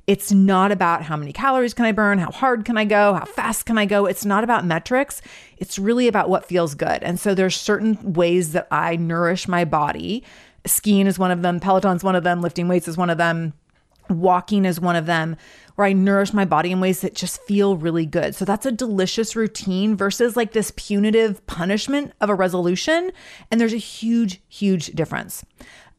It's 0.07 0.31
not 0.31 0.71
about 0.71 1.03
how 1.03 1.17
many 1.17 1.33
calories 1.33 1.73
can 1.73 1.83
I 1.85 1.91
burn, 1.91 2.17
how 2.17 2.31
hard 2.31 2.63
can 2.63 2.77
I 2.77 2.85
go, 2.85 3.13
how 3.13 3.25
fast 3.25 3.65
can 3.65 3.77
I 3.77 3.85
go. 3.85 4.05
It's 4.05 4.23
not 4.23 4.45
about 4.45 4.65
metrics. 4.65 5.21
It's 5.57 5.77
really 5.77 6.07
about 6.07 6.29
what 6.29 6.45
feels 6.45 6.75
good. 6.75 7.03
And 7.03 7.19
so 7.19 7.35
there's 7.35 7.57
certain 7.57 8.13
ways 8.13 8.53
that 8.53 8.69
I 8.71 8.95
nourish 8.95 9.49
my 9.49 9.65
body. 9.65 10.23
Skiing 10.65 11.07
is 11.07 11.19
one 11.19 11.31
of 11.31 11.41
them, 11.41 11.59
Peloton's 11.59 12.05
one 12.05 12.15
of 12.15 12.23
them, 12.23 12.41
lifting 12.41 12.69
weights 12.69 12.87
is 12.87 12.95
one 12.95 13.09
of 13.09 13.17
them, 13.17 13.53
walking 14.09 14.63
is 14.63 14.79
one 14.79 14.95
of 14.95 15.07
them, 15.07 15.35
where 15.75 15.87
I 15.87 15.93
nourish 15.93 16.31
my 16.33 16.45
body 16.45 16.71
in 16.71 16.79
ways 16.79 17.01
that 17.01 17.13
just 17.13 17.41
feel 17.41 17.75
really 17.75 18.05
good. 18.05 18.33
So 18.33 18.45
that's 18.45 18.65
a 18.65 18.71
delicious 18.71 19.35
routine 19.35 19.97
versus 19.97 20.37
like 20.37 20.53
this 20.53 20.71
punitive 20.75 21.45
punishment 21.47 22.13
of 22.21 22.29
a 22.29 22.35
resolution. 22.35 23.11
And 23.51 23.59
there's 23.59 23.73
a 23.73 23.77
huge, 23.77 24.41
huge 24.47 24.87
difference. 24.87 25.43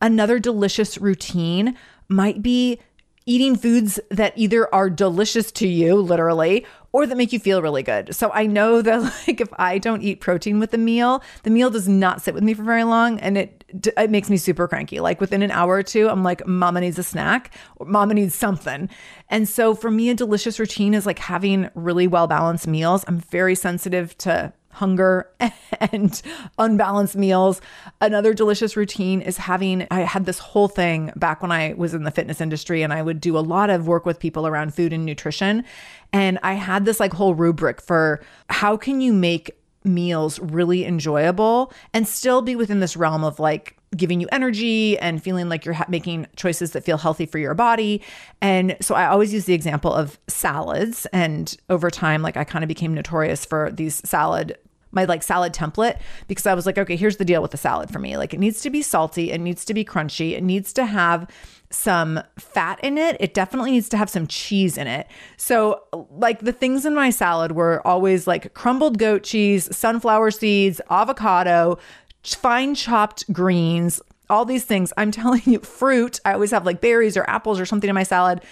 Another 0.01 0.39
delicious 0.39 0.97
routine 0.97 1.77
might 2.09 2.43
be 2.43 2.81
eating 3.29 3.57
foods 3.57 4.01
that 4.11 4.33
either 4.37 4.75
are 4.75 4.89
delicious 4.89 5.53
to 5.53 5.69
you, 5.69 5.97
literally, 5.97 6.65
or 6.93 7.07
that 7.07 7.17
make 7.17 7.31
you 7.31 7.39
feel 7.39 7.61
really 7.61 7.83
good. 7.83 8.15
So 8.15 8.33
I 8.33 8.47
know 8.47 8.81
that 8.89 9.03
like 9.27 9.41
if 9.41 9.49
I 9.59 9.79
don't 9.79 10.03
eat 10.03 10.21
protein 10.21 10.59
with 10.59 10.71
the 10.71 10.79
meal, 10.79 11.23
the 11.43 11.51
meal 11.51 11.71
does 11.71 11.87
not 11.87 12.23
sit 12.23 12.35
with 12.35 12.43
me 12.43 12.55
for 12.55 12.63
very 12.63 12.85
long 12.85 13.21
and 13.21 13.37
it 13.37 13.55
it 13.99 14.11
makes 14.11 14.31
me 14.31 14.39
super 14.39 14.67
cranky. 14.67 14.99
Like 14.99 15.21
within 15.21 15.43
an 15.43 15.51
hour 15.51 15.75
or 15.75 15.83
two, 15.83 16.09
I'm 16.09 16.23
like 16.23 16.47
mama 16.47 16.81
needs 16.81 16.99
a 16.99 17.03
snack 17.03 17.55
or 17.77 17.85
mama 17.85 18.15
needs 18.15 18.35
something. 18.35 18.89
And 19.29 19.47
so 19.47 19.75
for 19.75 19.91
me 19.91 20.09
a 20.09 20.15
delicious 20.15 20.59
routine 20.59 20.95
is 20.95 21.05
like 21.05 21.19
having 21.19 21.69
really 21.75 22.07
well-balanced 22.07 22.67
meals. 22.67 23.05
I'm 23.07 23.19
very 23.19 23.55
sensitive 23.55 24.17
to 24.19 24.55
hunger 24.79 25.31
and 25.93 26.23
unbalanced 26.59 27.17
meals. 27.17 27.61
Another 28.01 28.33
delicious 28.33 28.77
routine 28.77 29.21
is 29.21 29.37
having, 29.37 29.87
I 29.91 30.01
had 30.01 30.25
this 30.25 30.39
whole 30.39 30.69
thing 30.69 31.13
back 31.17 31.43
when 31.43 31.53
I 31.53 31.75
was 31.77 31.95
in 31.95 32.05
the 32.05 32.11
fitness 32.11 32.41
industry 32.41 32.83
and 32.83 32.93
I 32.93 33.03
would 33.03 33.21
do 33.21 33.37
a 33.37 33.41
lot 33.41 33.71
of 33.71 33.87
work 33.87 34.07
with 34.07 34.19
people 34.19 34.47
around 34.47 34.75
food 34.75 34.93
and 34.93 35.05
nutrition. 35.05 35.65
And 36.13 36.39
I 36.43 36.55
had 36.55 36.85
this 36.85 37.01
like 37.01 37.13
whole 37.13 37.35
rubric 37.35 37.81
for 37.81 38.21
how 38.49 38.77
can 38.77 39.01
you 39.01 39.13
make 39.13 39.51
meals 39.85 40.39
really 40.39 40.85
enjoyable 40.85 41.73
and 41.93 42.07
still 42.07 42.43
be 42.43 42.57
within 42.57 42.81
this 42.81 42.97
realm 42.97 43.25
of 43.25 43.39
like 43.39 43.79
giving 43.97 44.21
you 44.21 44.29
energy 44.33 44.99
and 44.99 45.23
feeling 45.23 45.49
like 45.49 45.65
you're 45.65 45.75
ha- 45.75 45.87
making 45.89 46.27
choices 46.37 46.73
that 46.73 46.85
feel 46.85 46.99
healthy 46.99 47.27
for 47.27 47.39
your 47.39 47.55
body. 47.55 48.03
And 48.41 48.77
so 48.81 48.95
I 48.95 49.07
always 49.07 49.33
use 49.33 49.47
the 49.47 49.55
example 49.55 49.93
of 49.93 50.19
salads. 50.29 51.07
And 51.07 51.57
over 51.71 51.91
time, 51.91 52.23
like 52.23 52.37
I 52.37 52.45
kind 52.45 52.63
of 52.63 52.69
became 52.69 52.95
notorious 52.95 53.45
for 53.45 53.71
these 53.73 54.07
salad 54.09 54.59
my 54.93 55.05
like 55.05 55.23
salad 55.23 55.53
template 55.53 56.01
because 56.27 56.47
I 56.47 56.55
was 56.55 56.67
like, 56.67 56.79
okay, 56.79 56.97
here's 56.97 57.17
the 57.17 57.25
deal 57.25 57.43
with 57.43 57.51
the 57.51 57.57
salad 57.57 57.91
for 57.91 57.99
me. 57.99 58.17
Like 58.17 58.33
it 58.33 58.41
needs 58.41 58.61
to 58.63 58.71
be 58.71 58.83
salty, 58.83 59.31
it 59.31 59.41
needs 59.41 59.65
to 59.67 59.75
be 59.75 59.85
crunchy, 59.85 60.33
it 60.33 60.43
needs 60.43 60.73
to 60.75 60.87
have 60.87 61.29
some 61.71 62.21
fat 62.39 62.81
in 62.83 62.97
it. 62.97 63.17
It 63.21 63.35
definitely 63.35 63.73
needs 63.73 63.89
to 63.91 63.97
have 63.97 64.09
some 64.09 64.27
cheese 64.27 64.79
in 64.79 64.87
it. 64.87 65.07
So, 65.37 65.83
like 66.11 66.41
the 66.41 66.53
things 66.53 66.87
in 66.87 66.95
my 66.95 67.11
salad 67.11 67.53
were 67.53 67.87
always 67.87 68.27
like 68.27 68.55
crumbled 68.55 68.99
goat 68.99 69.23
cheese, 69.23 69.75
sunflower 69.77 70.31
seeds, 70.31 70.81
avocado, 70.91 71.79
fine 72.25 72.75
chopped 72.75 73.31
greens, 73.33 74.01
all 74.31 74.45
these 74.45 74.65
things. 74.65 74.93
I'm 74.97 75.11
telling 75.13 75.43
you, 75.45 75.61
fruit. 75.61 76.21
I 76.25 76.33
always 76.33 76.51
have 76.51 76.67
like 76.67 76.81
berries 76.81 77.17
or 77.17 77.29
apples 77.29 77.61
or 77.61 77.67
something 77.67 77.89
in 77.89 77.95
my 77.95 78.03
salad. 78.03 78.43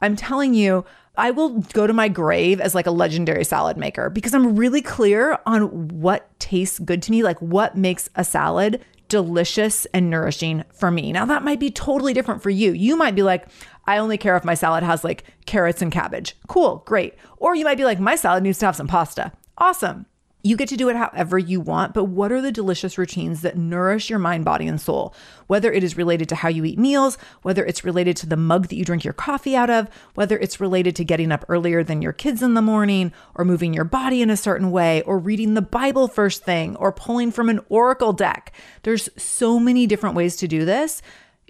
I'm 0.00 0.16
telling 0.16 0.54
you, 0.54 0.84
I 1.16 1.30
will 1.30 1.60
go 1.72 1.86
to 1.86 1.92
my 1.92 2.08
grave 2.08 2.60
as 2.60 2.74
like 2.74 2.86
a 2.86 2.90
legendary 2.90 3.44
salad 3.44 3.76
maker 3.76 4.10
because 4.10 4.34
I'm 4.34 4.56
really 4.56 4.82
clear 4.82 5.38
on 5.46 5.88
what 5.88 6.38
tastes 6.40 6.78
good 6.78 7.02
to 7.02 7.10
me, 7.10 7.22
like 7.22 7.40
what 7.40 7.76
makes 7.76 8.08
a 8.16 8.24
salad 8.24 8.84
delicious 9.08 9.86
and 9.86 10.10
nourishing 10.10 10.64
for 10.72 10.90
me. 10.90 11.12
Now, 11.12 11.24
that 11.26 11.44
might 11.44 11.60
be 11.60 11.70
totally 11.70 12.14
different 12.14 12.42
for 12.42 12.50
you. 12.50 12.72
You 12.72 12.96
might 12.96 13.14
be 13.14 13.22
like, 13.22 13.46
I 13.86 13.98
only 13.98 14.18
care 14.18 14.36
if 14.36 14.44
my 14.44 14.54
salad 14.54 14.82
has 14.82 15.04
like 15.04 15.24
carrots 15.46 15.82
and 15.82 15.92
cabbage. 15.92 16.36
Cool, 16.48 16.82
great. 16.86 17.14
Or 17.36 17.54
you 17.54 17.64
might 17.64 17.76
be 17.76 17.84
like, 17.84 18.00
my 18.00 18.16
salad 18.16 18.42
needs 18.42 18.58
to 18.58 18.66
have 18.66 18.76
some 18.76 18.88
pasta. 18.88 19.32
Awesome. 19.58 20.06
You 20.46 20.58
get 20.58 20.68
to 20.68 20.76
do 20.76 20.90
it 20.90 20.96
however 20.96 21.38
you 21.38 21.58
want, 21.58 21.94
but 21.94 22.04
what 22.04 22.30
are 22.30 22.42
the 22.42 22.52
delicious 22.52 22.98
routines 22.98 23.40
that 23.40 23.56
nourish 23.56 24.10
your 24.10 24.18
mind, 24.18 24.44
body, 24.44 24.68
and 24.68 24.78
soul? 24.78 25.14
Whether 25.46 25.72
it 25.72 25.82
is 25.82 25.96
related 25.96 26.28
to 26.28 26.34
how 26.34 26.50
you 26.50 26.66
eat 26.66 26.78
meals, 26.78 27.16
whether 27.40 27.64
it's 27.64 27.82
related 27.82 28.14
to 28.18 28.26
the 28.26 28.36
mug 28.36 28.68
that 28.68 28.76
you 28.76 28.84
drink 28.84 29.04
your 29.04 29.14
coffee 29.14 29.56
out 29.56 29.70
of, 29.70 29.88
whether 30.14 30.36
it's 30.36 30.60
related 30.60 30.94
to 30.96 31.04
getting 31.04 31.32
up 31.32 31.46
earlier 31.48 31.82
than 31.82 32.02
your 32.02 32.12
kids 32.12 32.42
in 32.42 32.52
the 32.52 32.60
morning, 32.60 33.10
or 33.34 33.46
moving 33.46 33.72
your 33.72 33.84
body 33.84 34.20
in 34.20 34.28
a 34.28 34.36
certain 34.36 34.70
way, 34.70 35.00
or 35.02 35.18
reading 35.18 35.54
the 35.54 35.62
Bible 35.62 36.08
first 36.08 36.44
thing, 36.44 36.76
or 36.76 36.92
pulling 36.92 37.32
from 37.32 37.48
an 37.48 37.60
oracle 37.70 38.12
deck. 38.12 38.52
There's 38.82 39.08
so 39.16 39.58
many 39.58 39.86
different 39.86 40.14
ways 40.14 40.36
to 40.36 40.46
do 40.46 40.66
this 40.66 41.00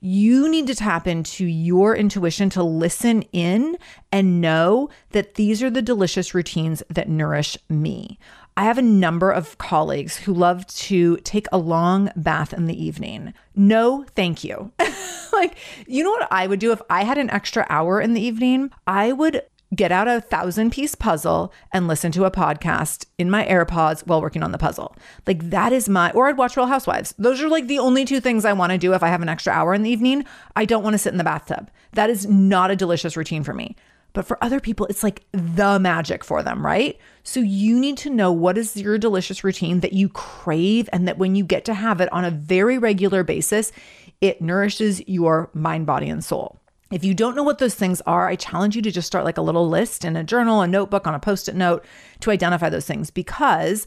you 0.00 0.50
need 0.50 0.66
to 0.66 0.74
tap 0.74 1.06
into 1.06 1.46
your 1.46 1.96
intuition 1.96 2.50
to 2.50 2.62
listen 2.62 3.22
in 3.32 3.78
and 4.12 4.38
know 4.38 4.90
that 5.12 5.36
these 5.36 5.62
are 5.62 5.70
the 5.70 5.80
delicious 5.80 6.34
routines 6.34 6.82
that 6.90 7.08
nourish 7.08 7.56
me. 7.70 8.18
I 8.56 8.64
have 8.64 8.78
a 8.78 8.82
number 8.82 9.32
of 9.32 9.58
colleagues 9.58 10.16
who 10.16 10.32
love 10.32 10.66
to 10.66 11.16
take 11.18 11.46
a 11.50 11.58
long 11.58 12.10
bath 12.14 12.52
in 12.52 12.66
the 12.66 12.84
evening. 12.84 13.34
No, 13.56 14.04
thank 14.14 14.44
you. 14.44 14.70
like, 15.32 15.56
you 15.88 16.04
know 16.04 16.10
what 16.10 16.28
I 16.30 16.46
would 16.46 16.60
do 16.60 16.70
if 16.70 16.80
I 16.88 17.02
had 17.02 17.18
an 17.18 17.30
extra 17.30 17.66
hour 17.68 18.00
in 18.00 18.14
the 18.14 18.20
evening? 18.20 18.70
I 18.86 19.10
would 19.10 19.42
get 19.74 19.90
out 19.90 20.06
a 20.06 20.20
thousand 20.20 20.70
piece 20.70 20.94
puzzle 20.94 21.52
and 21.72 21.88
listen 21.88 22.12
to 22.12 22.24
a 22.24 22.30
podcast 22.30 23.06
in 23.18 23.28
my 23.28 23.44
AirPods 23.46 24.06
while 24.06 24.22
working 24.22 24.44
on 24.44 24.52
the 24.52 24.58
puzzle. 24.58 24.94
Like 25.26 25.50
that 25.50 25.72
is 25.72 25.88
my, 25.88 26.12
or 26.12 26.28
I'd 26.28 26.36
watch 26.36 26.56
Real 26.56 26.66
Housewives. 26.66 27.12
Those 27.18 27.42
are 27.42 27.48
like 27.48 27.66
the 27.66 27.80
only 27.80 28.04
two 28.04 28.20
things 28.20 28.44
I 28.44 28.52
want 28.52 28.70
to 28.70 28.78
do 28.78 28.94
if 28.94 29.02
I 29.02 29.08
have 29.08 29.22
an 29.22 29.28
extra 29.28 29.52
hour 29.52 29.74
in 29.74 29.82
the 29.82 29.90
evening. 29.90 30.24
I 30.54 30.64
don't 30.64 30.84
want 30.84 30.94
to 30.94 30.98
sit 30.98 31.12
in 31.12 31.18
the 31.18 31.24
bathtub. 31.24 31.70
That 31.92 32.08
is 32.08 32.26
not 32.26 32.70
a 32.70 32.76
delicious 32.76 33.16
routine 33.16 33.42
for 33.42 33.54
me. 33.54 33.74
But 34.14 34.26
for 34.26 34.42
other 34.42 34.60
people, 34.60 34.86
it's 34.86 35.02
like 35.02 35.24
the 35.32 35.78
magic 35.78 36.24
for 36.24 36.42
them, 36.42 36.64
right? 36.64 36.98
So 37.24 37.40
you 37.40 37.78
need 37.78 37.98
to 37.98 38.10
know 38.10 38.32
what 38.32 38.56
is 38.56 38.76
your 38.76 38.96
delicious 38.96 39.44
routine 39.44 39.80
that 39.80 39.92
you 39.92 40.08
crave 40.08 40.88
and 40.92 41.06
that 41.06 41.18
when 41.18 41.34
you 41.34 41.44
get 41.44 41.64
to 41.66 41.74
have 41.74 42.00
it 42.00 42.10
on 42.12 42.24
a 42.24 42.30
very 42.30 42.78
regular 42.78 43.24
basis, 43.24 43.72
it 44.20 44.40
nourishes 44.40 45.06
your 45.08 45.50
mind, 45.52 45.84
body, 45.86 46.08
and 46.08 46.24
soul. 46.24 46.60
If 46.92 47.02
you 47.02 47.12
don't 47.12 47.34
know 47.34 47.42
what 47.42 47.58
those 47.58 47.74
things 47.74 48.00
are, 48.02 48.28
I 48.28 48.36
challenge 48.36 48.76
you 48.76 48.82
to 48.82 48.90
just 48.92 49.08
start 49.08 49.24
like 49.24 49.38
a 49.38 49.42
little 49.42 49.68
list 49.68 50.04
in 50.04 50.16
a 50.16 50.22
journal, 50.22 50.60
a 50.60 50.68
notebook, 50.68 51.08
on 51.08 51.14
a 51.14 51.18
post 51.18 51.48
it 51.48 51.56
note 51.56 51.84
to 52.20 52.30
identify 52.30 52.68
those 52.68 52.86
things 52.86 53.10
because 53.10 53.84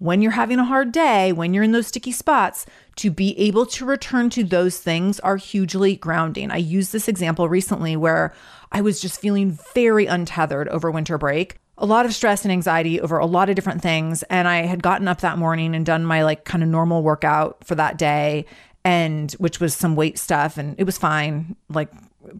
when 0.00 0.22
you're 0.22 0.32
having 0.32 0.58
a 0.58 0.64
hard 0.64 0.92
day, 0.92 1.30
when 1.30 1.52
you're 1.52 1.62
in 1.62 1.72
those 1.72 1.86
sticky 1.86 2.10
spots, 2.10 2.64
to 2.96 3.10
be 3.10 3.38
able 3.38 3.66
to 3.66 3.84
return 3.84 4.30
to 4.30 4.42
those 4.42 4.78
things 4.78 5.20
are 5.20 5.36
hugely 5.36 5.94
grounding. 5.94 6.50
I 6.50 6.56
used 6.56 6.92
this 6.92 7.06
example 7.06 7.48
recently 7.50 7.96
where 7.96 8.32
I 8.72 8.80
was 8.80 9.00
just 9.00 9.20
feeling 9.20 9.58
very 9.74 10.06
untethered 10.06 10.68
over 10.68 10.90
winter 10.90 11.18
break. 11.18 11.58
A 11.76 11.84
lot 11.84 12.06
of 12.06 12.14
stress 12.14 12.44
and 12.44 12.52
anxiety 12.52 12.98
over 12.98 13.18
a 13.18 13.26
lot 13.26 13.50
of 13.50 13.56
different 13.56 13.82
things. 13.82 14.22
And 14.24 14.48
I 14.48 14.62
had 14.62 14.82
gotten 14.82 15.06
up 15.06 15.20
that 15.20 15.36
morning 15.36 15.74
and 15.74 15.84
done 15.84 16.04
my 16.04 16.24
like 16.24 16.46
kind 16.46 16.62
of 16.62 16.70
normal 16.70 17.02
workout 17.02 17.62
for 17.64 17.74
that 17.74 17.98
day, 17.98 18.46
and 18.84 19.30
which 19.32 19.60
was 19.60 19.74
some 19.74 19.96
weight 19.96 20.18
stuff. 20.18 20.56
And 20.56 20.74
it 20.78 20.84
was 20.84 20.96
fine, 20.96 21.56
like 21.68 21.92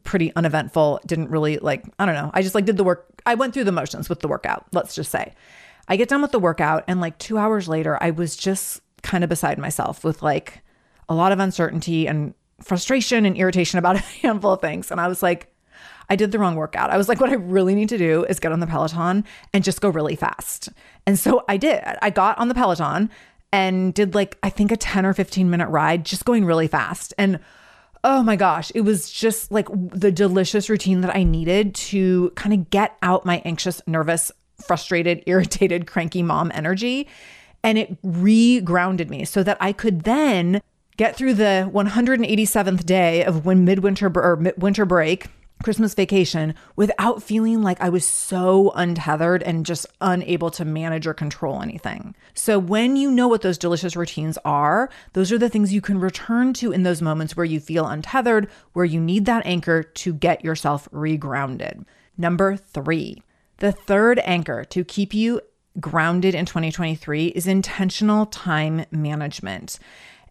pretty 0.04 0.34
uneventful. 0.34 1.00
Didn't 1.04 1.28
really 1.28 1.58
like, 1.58 1.84
I 1.98 2.06
don't 2.06 2.14
know. 2.14 2.30
I 2.32 2.40
just 2.40 2.54
like 2.54 2.64
did 2.64 2.78
the 2.78 2.84
work. 2.84 3.06
I 3.26 3.34
went 3.34 3.52
through 3.52 3.64
the 3.64 3.72
motions 3.72 4.08
with 4.08 4.20
the 4.20 4.28
workout, 4.28 4.64
let's 4.72 4.94
just 4.94 5.10
say. 5.10 5.34
I 5.90 5.96
get 5.96 6.08
done 6.08 6.22
with 6.22 6.30
the 6.30 6.38
workout, 6.38 6.84
and 6.86 7.00
like 7.00 7.18
two 7.18 7.36
hours 7.36 7.68
later, 7.68 7.98
I 8.00 8.12
was 8.12 8.36
just 8.36 8.80
kind 9.02 9.24
of 9.24 9.28
beside 9.28 9.58
myself 9.58 10.04
with 10.04 10.22
like 10.22 10.62
a 11.08 11.14
lot 11.14 11.32
of 11.32 11.40
uncertainty 11.40 12.06
and 12.06 12.32
frustration 12.62 13.26
and 13.26 13.36
irritation 13.36 13.78
about 13.78 13.96
a 13.96 13.98
handful 13.98 14.52
of 14.52 14.60
things. 14.60 14.92
And 14.92 15.00
I 15.00 15.08
was 15.08 15.20
like, 15.20 15.52
I 16.08 16.16
did 16.16 16.30
the 16.30 16.38
wrong 16.38 16.54
workout. 16.54 16.90
I 16.90 16.96
was 16.96 17.08
like, 17.08 17.20
what 17.20 17.30
I 17.30 17.34
really 17.34 17.74
need 17.74 17.88
to 17.88 17.98
do 17.98 18.24
is 18.24 18.38
get 18.38 18.52
on 18.52 18.60
the 18.60 18.66
Peloton 18.68 19.24
and 19.52 19.64
just 19.64 19.80
go 19.80 19.88
really 19.88 20.16
fast. 20.16 20.68
And 21.06 21.18
so 21.18 21.44
I 21.48 21.56
did. 21.56 21.82
I 22.02 22.10
got 22.10 22.38
on 22.38 22.48
the 22.48 22.54
Peloton 22.54 23.10
and 23.52 23.92
did 23.92 24.14
like, 24.14 24.38
I 24.42 24.50
think 24.50 24.70
a 24.70 24.76
10 24.76 25.04
or 25.04 25.12
15 25.12 25.50
minute 25.50 25.68
ride, 25.68 26.04
just 26.04 26.24
going 26.24 26.44
really 26.44 26.68
fast. 26.68 27.14
And 27.18 27.40
oh 28.02 28.22
my 28.22 28.36
gosh, 28.36 28.70
it 28.74 28.80
was 28.82 29.10
just 29.10 29.52
like 29.52 29.68
the 29.72 30.12
delicious 30.12 30.70
routine 30.70 31.00
that 31.02 31.14
I 31.14 31.22
needed 31.22 31.74
to 31.76 32.30
kind 32.30 32.52
of 32.54 32.70
get 32.70 32.96
out 33.02 33.26
my 33.26 33.42
anxious, 33.44 33.82
nervous, 33.86 34.32
frustrated, 34.62 35.22
irritated, 35.26 35.86
cranky 35.86 36.22
mom 36.22 36.50
energy. 36.54 37.08
And 37.62 37.76
it 37.76 37.98
re 38.02 38.60
grounded 38.60 39.10
me 39.10 39.24
so 39.24 39.42
that 39.42 39.58
I 39.60 39.72
could 39.72 40.02
then 40.02 40.62
get 40.96 41.16
through 41.16 41.34
the 41.34 41.70
187th 41.72 42.84
day 42.84 43.24
of 43.24 43.44
when 43.46 43.64
midwinter 43.64 44.12
or 44.14 44.36
winter 44.58 44.84
break, 44.84 45.28
Christmas 45.62 45.94
vacation, 45.94 46.54
without 46.76 47.22
feeling 47.22 47.62
like 47.62 47.80
I 47.80 47.88
was 47.90 48.04
so 48.04 48.70
untethered 48.74 49.42
and 49.42 49.66
just 49.66 49.86
unable 50.00 50.50
to 50.52 50.64
manage 50.64 51.06
or 51.06 51.14
control 51.14 51.62
anything. 51.62 52.14
So, 52.34 52.58
when 52.58 52.96
you 52.96 53.10
know 53.10 53.28
what 53.28 53.42
those 53.42 53.58
delicious 53.58 53.96
routines 53.96 54.38
are, 54.44 54.90
those 55.12 55.30
are 55.32 55.38
the 55.38 55.48
things 55.48 55.72
you 55.72 55.80
can 55.80 56.00
return 56.00 56.52
to 56.54 56.72
in 56.72 56.82
those 56.82 57.02
moments 57.02 57.36
where 57.36 57.46
you 57.46 57.60
feel 57.60 57.86
untethered, 57.86 58.48
where 58.72 58.84
you 58.86 59.00
need 59.00 59.26
that 59.26 59.44
anchor 59.46 59.82
to 59.82 60.14
get 60.14 60.44
yourself 60.44 60.88
regrounded. 60.92 61.84
Number 62.16 62.56
three, 62.56 63.22
the 63.60 63.72
third 63.72 64.20
anchor 64.24 64.64
to 64.64 64.84
keep 64.84 65.14
you 65.14 65.40
grounded 65.78 66.34
in 66.34 66.46
2023 66.46 67.28
is 67.28 67.46
intentional 67.46 68.26
time 68.26 68.84
management. 68.90 69.78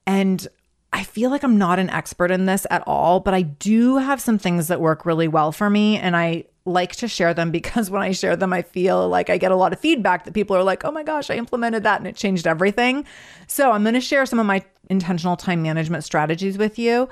And 0.05 0.47
I 0.91 1.03
feel 1.03 1.29
like 1.29 1.43
I'm 1.43 1.57
not 1.57 1.79
an 1.79 1.89
expert 1.89 2.31
in 2.31 2.45
this 2.45 2.65
at 2.69 2.83
all, 2.87 3.19
but 3.19 3.33
I 3.33 3.43
do 3.43 3.97
have 3.97 4.19
some 4.19 4.39
things 4.39 4.67
that 4.67 4.81
work 4.81 5.05
really 5.05 5.27
well 5.27 5.51
for 5.51 5.69
me. 5.69 5.97
And 5.97 6.17
I 6.17 6.45
like 6.65 6.95
to 6.97 7.07
share 7.07 7.33
them 7.33 7.51
because 7.59 7.89
when 7.89 8.01
I 8.01 8.11
share 8.11 8.35
them, 8.35 8.51
I 8.51 8.63
feel 8.63 9.07
like 9.07 9.29
I 9.29 9.37
get 9.37 9.51
a 9.51 9.55
lot 9.55 9.73
of 9.73 9.79
feedback 9.79 10.25
that 10.25 10.33
people 10.33 10.55
are 10.55 10.63
like, 10.63 10.83
oh 10.83 10.91
my 10.91 11.03
gosh, 11.03 11.29
I 11.29 11.35
implemented 11.35 11.83
that 11.83 11.99
and 11.99 12.07
it 12.07 12.15
changed 12.15 12.47
everything. 12.47 13.05
So 13.47 13.71
I'm 13.71 13.83
going 13.83 13.93
to 13.93 14.01
share 14.01 14.25
some 14.25 14.39
of 14.39 14.45
my 14.45 14.65
intentional 14.89 15.37
time 15.37 15.61
management 15.61 16.03
strategies 16.03 16.57
with 16.57 16.79
you. 16.79 17.07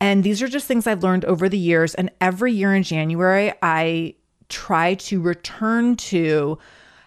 And 0.00 0.24
these 0.24 0.42
are 0.42 0.48
just 0.48 0.66
things 0.66 0.86
I've 0.86 1.04
learned 1.04 1.24
over 1.24 1.48
the 1.48 1.58
years. 1.58 1.94
And 1.94 2.10
every 2.20 2.52
year 2.52 2.74
in 2.74 2.82
January, 2.82 3.52
I 3.62 4.16
try 4.50 4.94
to 4.94 5.20
return 5.20 5.96
to 5.96 6.58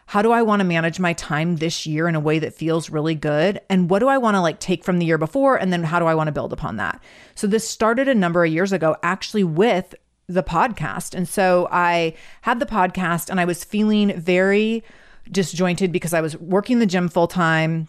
how 0.06 0.22
do 0.22 0.32
I 0.32 0.42
want 0.42 0.60
to 0.60 0.66
manage 0.66 1.00
my 1.00 1.14
time 1.14 1.58
this 1.58 1.86
year 1.86 2.08
in 2.08 2.16
a 2.16 2.20
way 2.20 2.40
that 2.40 2.54
feels 2.54 2.90
really 2.90 3.16
good? 3.16 3.60
And 3.70 3.90
what 3.90 4.00
do 4.00 4.08
I 4.08 4.18
want 4.18 4.36
to 4.36 4.42
like 4.42 4.60
take 4.60 4.84
from 4.84 5.00
the 5.00 5.06
year 5.06 5.18
before? 5.18 5.56
And 5.56 5.72
then 5.72 5.84
how 5.84 6.00
do 6.00 6.06
I 6.06 6.16
want 6.16 6.28
to 6.28 6.32
build 6.34 6.54
upon 6.54 6.78
that? 6.78 7.02
So 7.36 7.48
this 7.48 7.68
started 7.68 8.08
a 8.08 8.16
number 8.16 8.44
of 8.44 8.52
years 8.52 8.72
ago, 8.72 8.96
actually 9.02 9.44
with 9.44 9.96
the 10.28 10.44
podcast. 10.44 11.14
And 11.16 11.28
so 11.28 11.68
I 11.72 12.16
had 12.42 12.60
the 12.60 12.66
podcast 12.66 13.30
and 13.30 13.40
I 13.40 13.46
was 13.46 13.64
feeling 13.64 14.20
very 14.20 14.84
disjointed 15.32 15.92
because 15.92 16.14
I 16.14 16.22
was 16.22 16.38
working 16.38 16.80
the 16.80 16.86
gym 16.86 17.08
full 17.10 17.28
time 17.28 17.88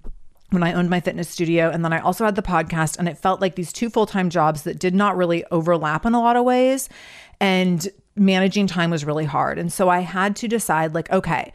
when 0.50 0.62
I 0.62 0.72
owned 0.72 0.90
my 0.90 1.00
fitness 1.00 1.28
studio. 1.28 1.70
And 1.70 1.84
then 1.84 1.92
I 1.92 1.98
also 1.98 2.24
had 2.24 2.36
the 2.36 2.42
podcast, 2.42 2.98
and 2.98 3.08
it 3.08 3.18
felt 3.18 3.40
like 3.40 3.56
these 3.56 3.72
two 3.72 3.90
full 3.90 4.06
time 4.06 4.30
jobs 4.30 4.62
that 4.62 4.78
did 4.78 4.94
not 4.94 5.16
really 5.16 5.44
overlap 5.50 6.06
in 6.06 6.14
a 6.14 6.20
lot 6.20 6.36
of 6.36 6.44
ways. 6.44 6.88
And 7.40 7.88
managing 8.16 8.66
time 8.66 8.90
was 8.90 9.05
really 9.05 9.24
hard. 9.24 9.59
And 9.59 9.72
so 9.72 9.88
I 9.88 10.00
had 10.00 10.37
to 10.37 10.48
decide, 10.48 10.94
like, 10.94 11.11
okay, 11.11 11.53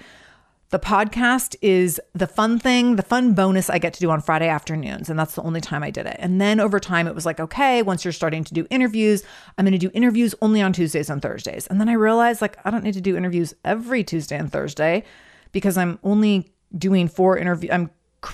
the 0.71 0.79
podcast 0.79 1.55
is 1.61 1.99
the 2.13 2.27
fun 2.27 2.59
thing, 2.59 2.95
the 2.95 3.01
fun 3.03 3.33
bonus 3.33 3.69
I 3.69 3.79
get 3.79 3.93
to 3.93 3.99
do 3.99 4.11
on 4.11 4.21
Friday 4.21 4.47
afternoons. 4.47 5.09
And 5.09 5.17
that's 5.17 5.33
the 5.33 5.41
only 5.41 5.61
time 5.61 5.81
I 5.81 5.89
did 5.89 6.05
it. 6.05 6.17
And 6.19 6.39
then 6.39 6.59
over 6.59 6.79
time, 6.79 7.07
it 7.07 7.15
was 7.15 7.25
like, 7.25 7.39
okay, 7.39 7.81
once 7.81 8.05
you're 8.05 8.11
starting 8.11 8.43
to 8.43 8.53
do 8.53 8.67
interviews, 8.69 9.23
I'm 9.57 9.65
going 9.65 9.71
to 9.71 9.79
do 9.79 9.89
interviews 9.95 10.35
only 10.41 10.61
on 10.61 10.73
Tuesdays 10.73 11.09
and 11.09 11.21
Thursdays. 11.21 11.65
And 11.67 11.81
then 11.81 11.89
I 11.89 11.93
realized, 11.93 12.41
like, 12.41 12.57
I 12.65 12.69
don't 12.69 12.83
need 12.83 12.93
to 12.93 13.01
do 13.01 13.17
interviews 13.17 13.53
every 13.65 14.03
Tuesday 14.03 14.37
and 14.37 14.51
Thursday 14.51 15.03
because 15.51 15.75
I'm 15.75 15.97
only 16.03 16.51
doing 16.77 17.07
four 17.07 17.35
interviews. 17.35 17.71
I'm 17.73 17.89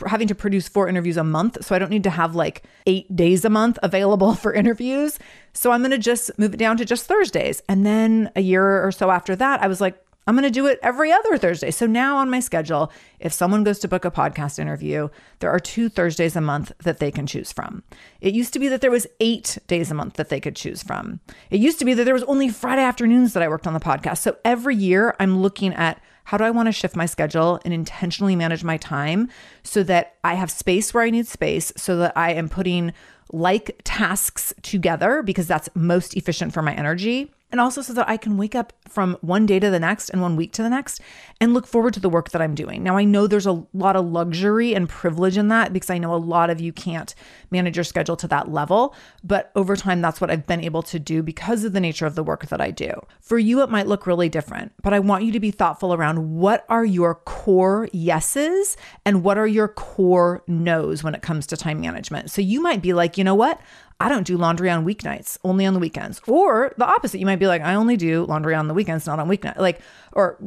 having 0.07 0.27
to 0.27 0.35
produce 0.35 0.67
four 0.67 0.87
interviews 0.87 1.17
a 1.17 1.23
month. 1.23 1.63
So 1.63 1.75
I 1.75 1.79
don't 1.79 1.91
need 1.91 2.03
to 2.03 2.09
have 2.09 2.35
like 2.35 2.63
eight 2.85 3.13
days 3.15 3.45
a 3.45 3.49
month 3.49 3.77
available 3.83 4.33
for 4.35 4.53
interviews. 4.53 5.19
So 5.53 5.71
I'm 5.71 5.81
going 5.81 5.91
to 5.91 5.97
just 5.97 6.37
move 6.37 6.53
it 6.53 6.57
down 6.57 6.77
to 6.77 6.85
just 6.85 7.05
Thursdays. 7.05 7.61
And 7.69 7.85
then 7.85 8.31
a 8.35 8.41
year 8.41 8.85
or 8.85 8.91
so 8.91 9.11
after 9.11 9.35
that, 9.35 9.61
I 9.61 9.67
was 9.67 9.81
like, 9.81 9.97
I'm 10.27 10.35
going 10.35 10.43
to 10.43 10.49
do 10.49 10.65
it 10.65 10.79
every 10.81 11.11
other 11.11 11.37
Thursday. 11.37 11.69
So 11.69 11.85
now 11.85 12.17
on 12.17 12.31
my 12.31 12.39
schedule, 12.39 12.91
if 13.19 13.31
someone 13.31 13.63
goes 13.63 13.77
to 13.79 13.87
book 13.87 14.05
a 14.05 14.11
podcast 14.11 14.57
interview, 14.57 15.09
there 15.39 15.51
are 15.51 15.59
two 15.59 15.87
Thursdays 15.87 16.35
a 16.35 16.41
month 16.41 16.71
that 16.83 16.97
they 16.97 17.11
can 17.11 17.27
choose 17.27 17.51
from. 17.51 17.83
It 18.21 18.33
used 18.33 18.51
to 18.53 18.59
be 18.59 18.67
that 18.69 18.81
there 18.81 18.89
was 18.89 19.05
8 19.19 19.59
days 19.67 19.91
a 19.91 19.93
month 19.93 20.15
that 20.15 20.29
they 20.29 20.39
could 20.39 20.55
choose 20.55 20.81
from. 20.81 21.19
It 21.51 21.61
used 21.61 21.77
to 21.77 21.85
be 21.85 21.93
that 21.93 22.05
there 22.05 22.13
was 22.13 22.23
only 22.23 22.49
Friday 22.49 22.81
afternoons 22.81 23.33
that 23.33 23.43
I 23.43 23.47
worked 23.47 23.67
on 23.67 23.75
the 23.75 23.79
podcast. 23.79 24.17
So 24.17 24.37
every 24.43 24.75
year 24.75 25.15
I'm 25.19 25.41
looking 25.41 25.73
at 25.75 26.01
how 26.25 26.37
do 26.37 26.43
I 26.43 26.51
want 26.51 26.67
to 26.67 26.71
shift 26.71 26.95
my 26.95 27.05
schedule 27.05 27.59
and 27.63 27.73
intentionally 27.73 28.35
manage 28.35 28.63
my 28.63 28.77
time 28.77 29.29
so 29.63 29.83
that 29.83 30.15
I 30.23 30.33
have 30.33 30.51
space 30.51 30.93
where 30.93 31.03
I 31.03 31.09
need 31.09 31.27
space, 31.27 31.71
so 31.77 31.97
that 31.97 32.13
I 32.15 32.33
am 32.33 32.49
putting 32.49 32.93
like 33.31 33.79
tasks 33.83 34.53
together 34.61 35.23
because 35.23 35.47
that's 35.47 35.69
most 35.73 36.15
efficient 36.15 36.53
for 36.53 36.61
my 36.61 36.73
energy 36.75 37.31
and 37.55 37.61
also 37.61 37.81
so 37.81 37.93
that 37.93 38.09
I 38.09 38.17
can 38.17 38.35
wake 38.35 38.53
up 38.53 38.73
from 38.85 39.17
one 39.21 39.45
day 39.45 39.59
to 39.59 39.69
the 39.69 39.79
next 39.79 40.09
and 40.09 40.21
one 40.21 40.35
week 40.35 40.51
to 40.51 40.61
the 40.61 40.69
next 40.69 40.99
and 41.39 41.53
look 41.53 41.65
forward 41.65 41.93
to 41.93 42.01
the 42.01 42.09
work 42.09 42.31
that 42.31 42.41
I'm 42.41 42.53
doing. 42.53 42.83
Now, 42.83 42.97
I 42.97 43.05
know 43.05 43.27
there's 43.27 43.45
a 43.45 43.65
lot 43.73 43.95
of 43.95 44.05
luxury 44.07 44.75
and 44.75 44.89
privilege 44.89 45.37
in 45.37 45.47
that 45.47 45.71
because 45.71 45.89
I 45.89 45.97
know 45.97 46.13
a 46.13 46.17
lot 46.17 46.49
of 46.49 46.59
you 46.59 46.73
can't 46.73 47.15
manage 47.51 47.77
your 47.77 47.85
schedule 47.85 48.17
to 48.17 48.27
that 48.27 48.51
level, 48.51 48.93
but 49.23 49.53
over 49.55 49.77
time, 49.77 50.01
that's 50.01 50.19
what 50.19 50.29
I've 50.29 50.45
been 50.45 50.65
able 50.65 50.83
to 50.83 50.99
do 50.99 51.23
because 51.23 51.63
of 51.63 51.71
the 51.71 51.79
nature 51.79 52.05
of 52.05 52.15
the 52.15 52.25
work 52.25 52.47
that 52.47 52.59
I 52.59 52.71
do. 52.71 52.91
For 53.21 53.39
you, 53.39 53.61
it 53.61 53.69
might 53.69 53.87
look 53.87 54.05
really 54.05 54.27
different, 54.27 54.73
but 54.83 54.93
I 54.93 54.99
want 54.99 55.23
you 55.23 55.31
to 55.31 55.39
be 55.39 55.51
thoughtful 55.51 55.93
around 55.93 56.35
what 56.35 56.65
are 56.67 56.83
your 56.83 57.15
core 57.15 57.87
yeses 57.93 58.75
and 59.05 59.23
what 59.23 59.37
are 59.37 59.47
your 59.47 59.69
core 59.69 60.43
no's 60.45 61.05
when 61.05 61.15
it 61.15 61.21
comes 61.21 61.47
to 61.47 61.55
time 61.55 61.79
management. 61.79 62.31
So 62.31 62.41
you 62.41 62.59
might 62.59 62.81
be 62.81 62.91
like, 62.91 63.17
you 63.17 63.23
know 63.23 63.33
what? 63.33 63.61
I 63.99 64.09
don't 64.09 64.27
do 64.27 64.37
laundry 64.37 64.69
on 64.69 64.85
weeknights, 64.85 65.37
only 65.43 65.65
on 65.65 65.73
the 65.73 65.79
weekends. 65.79 66.21
Or 66.27 66.73
the 66.77 66.85
opposite, 66.85 67.19
you 67.19 67.25
might 67.25 67.37
be 67.37 67.47
like, 67.47 67.61
I 67.61 67.75
only 67.75 67.95
do 67.95 68.25
laundry 68.25 68.53
on 68.53 68.67
the 68.67 68.73
weekends, 68.73 69.07
not 69.07 69.19
on 69.19 69.29
weeknights. 69.29 69.57
Like, 69.57 69.79
or 70.11 70.37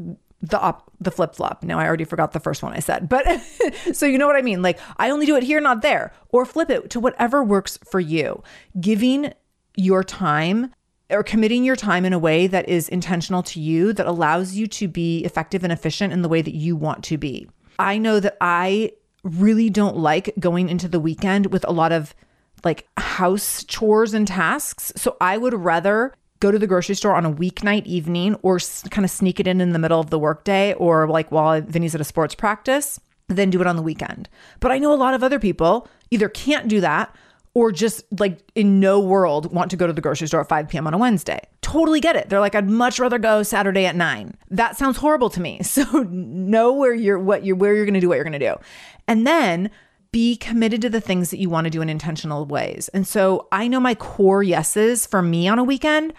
the 0.41 0.61
op 0.61 0.91
the 1.01 1.11
flip 1.11 1.35
flop. 1.35 1.65
Now 1.65 1.79
I 1.79 1.87
already 1.87 2.05
forgot 2.05 2.33
the 2.33 2.41
first 2.41 2.63
one 2.63 2.73
I 2.73 2.79
said, 2.79 3.09
but 3.09 3.41
so 3.93 4.07
you 4.07 4.19
know 4.19 4.27
what 4.27 4.37
I 4.37 4.43
mean. 4.43 4.63
Like 4.63 4.79
I 4.97 5.11
only 5.11 5.27
do 5.27 5.37
it 5.37 5.43
here, 5.43 5.61
not 5.61 5.83
there, 5.83 6.13
or 6.31 6.45
flip 6.45 6.71
it 6.71 6.91
to 6.91 7.01
whatever 7.01 7.43
works 7.43 7.79
for 7.91 8.01
you. 8.01 8.43
Giving 8.81 9.33
your 9.77 10.05
time 10.05 10.73
or 11.11 11.23
committing 11.23 11.65
your 11.65 11.77
time 11.77 12.05
in 12.05 12.13
a 12.13 12.19
way 12.19 12.47
that 12.47 12.69
is 12.69 12.89
intentional 12.89 13.43
to 13.43 13.61
you, 13.61 13.93
that 13.95 14.07
allows 14.07 14.55
you 14.55 14.67
to 14.67 14.87
be 14.87 15.25
effective 15.25 15.65
and 15.65 15.73
efficient 15.73 16.13
in 16.13 16.23
the 16.23 16.29
way 16.29 16.43
that 16.43 16.55
you 16.55 16.77
want 16.77 17.03
to 17.05 17.17
be. 17.17 17.49
I 17.79 17.99
know 17.99 18.21
that 18.21 18.37
I 18.41 18.93
really 19.23 19.71
don't 19.71 19.97
like 19.97 20.35
going 20.39 20.69
into 20.69 20.89
the 20.89 21.01
weekend 21.01 21.47
with 21.47 21.65
a 21.67 21.73
lot 21.73 21.93
of 21.93 22.15
like 22.65 22.89
house 22.97 23.65
chores 23.65 24.15
and 24.15 24.27
tasks. 24.27 24.93
So 24.97 25.17
I 25.21 25.37
would 25.39 25.55
rather 25.55 26.15
go 26.41 26.51
to 26.51 26.59
the 26.59 26.67
grocery 26.67 26.95
store 26.95 27.15
on 27.15 27.27
a 27.27 27.33
weeknight 27.33 27.85
evening 27.87 28.37
or 28.43 28.59
kind 28.91 29.05
of 29.05 29.11
sneak 29.11 29.41
it 29.41 29.47
in 29.47 29.61
in 29.61 29.73
the 29.73 29.79
middle 29.79 30.01
of 30.01 30.11
the 30.11 30.19
workday 30.19 30.73
or 30.75 31.09
like 31.09 31.33
while 31.33 31.61
Vinny's 31.61 31.95
at 31.95 32.01
a 32.01 32.05
sports 32.05 32.35
practice 32.35 33.01
than 33.27 33.51
do 33.51 33.61
it 33.61 33.67
on 33.67 33.77
the 33.77 33.83
weekend. 33.83 34.29
But 34.61 34.71
I 34.71 34.79
know 34.79 34.93
a 34.93 34.97
lot 34.97 35.15
of 35.15 35.23
other 35.23 35.39
people 35.39 35.89
either 36.11 36.29
can't 36.29 36.69
do 36.69 36.81
that 36.81 37.15
or 37.55 37.73
just 37.73 38.05
like 38.19 38.39
in 38.55 38.79
no 38.79 39.01
world 39.01 39.53
want 39.53 39.71
to 39.73 39.77
go 39.77 39.87
to 39.87 39.93
the 39.93 40.01
grocery 40.01 40.29
store 40.29 40.41
at 40.41 40.49
5 40.49 40.69
p.m. 40.69 40.87
on 40.87 40.95
a 40.95 40.99
Wednesday 40.99 41.41
totally 41.69 42.01
get 42.01 42.17
it. 42.17 42.31
They're 42.31 42.41
like, 42.41 42.55
I'd 42.55 42.69
much 42.69 42.99
rather 42.99 43.19
go 43.19 43.43
Saturday 43.43 43.85
at 43.85 43.95
nine. 43.95 44.35
That 44.51 44.79
sounds 44.79 44.97
horrible 44.97 45.31
to 45.31 45.41
me. 45.41 45.61
So 45.69 45.85
know 46.09 46.73
where 46.73 46.95
you're, 46.95 47.21
what 47.21 47.45
you're, 47.45 47.55
where 47.55 47.73
you're 47.73 47.85
going 47.85 47.95
to 47.95 48.01
do 48.01 48.09
what 48.09 48.17
you're 48.17 48.25
going 48.25 48.33
to 48.33 48.39
do. 48.39 48.57
And 49.07 49.25
then 49.27 49.71
be 50.11 50.37
committed 50.37 50.83
to 50.83 50.91
the 50.91 51.01
things 51.01 51.31
that 51.31 51.39
you 51.39 51.51
want 51.51 51.67
to 51.67 51.71
do 51.71 51.83
in 51.83 51.89
intentional 51.89 52.47
ways. 52.47 52.89
And 52.89 53.07
so 53.07 53.47
I 53.53 53.69
know 53.69 53.81
my 53.81 53.95
core 53.95 54.43
yeses 54.43 55.07
for 55.07 55.23
me 55.23 55.49
on 55.49 55.59
a 55.59 55.65
weekend 55.65 56.15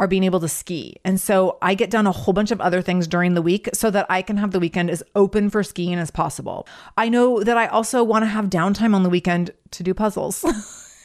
are 0.00 0.08
being 0.08 0.24
able 0.24 0.40
to 0.40 0.48
ski. 0.48 0.96
And 1.04 1.20
so 1.20 1.58
I 1.62 1.74
get 1.74 1.90
done 1.90 2.06
a 2.06 2.12
whole 2.12 2.34
bunch 2.34 2.50
of 2.50 2.60
other 2.60 2.82
things 2.82 3.06
during 3.06 3.34
the 3.34 3.42
week 3.42 3.68
so 3.72 3.90
that 3.90 4.06
I 4.08 4.22
can 4.22 4.36
have 4.38 4.50
the 4.50 4.58
weekend 4.58 4.90
as 4.90 5.02
open 5.14 5.50
for 5.50 5.62
skiing 5.62 5.94
as 5.94 6.10
possible. 6.10 6.66
I 6.96 7.08
know 7.08 7.42
that 7.44 7.56
I 7.56 7.66
also 7.66 8.02
want 8.02 8.22
to 8.22 8.28
have 8.28 8.46
downtime 8.46 8.94
on 8.94 9.02
the 9.02 9.10
weekend 9.10 9.52
to 9.72 9.82
do 9.82 9.94
puzzles. 9.94 10.44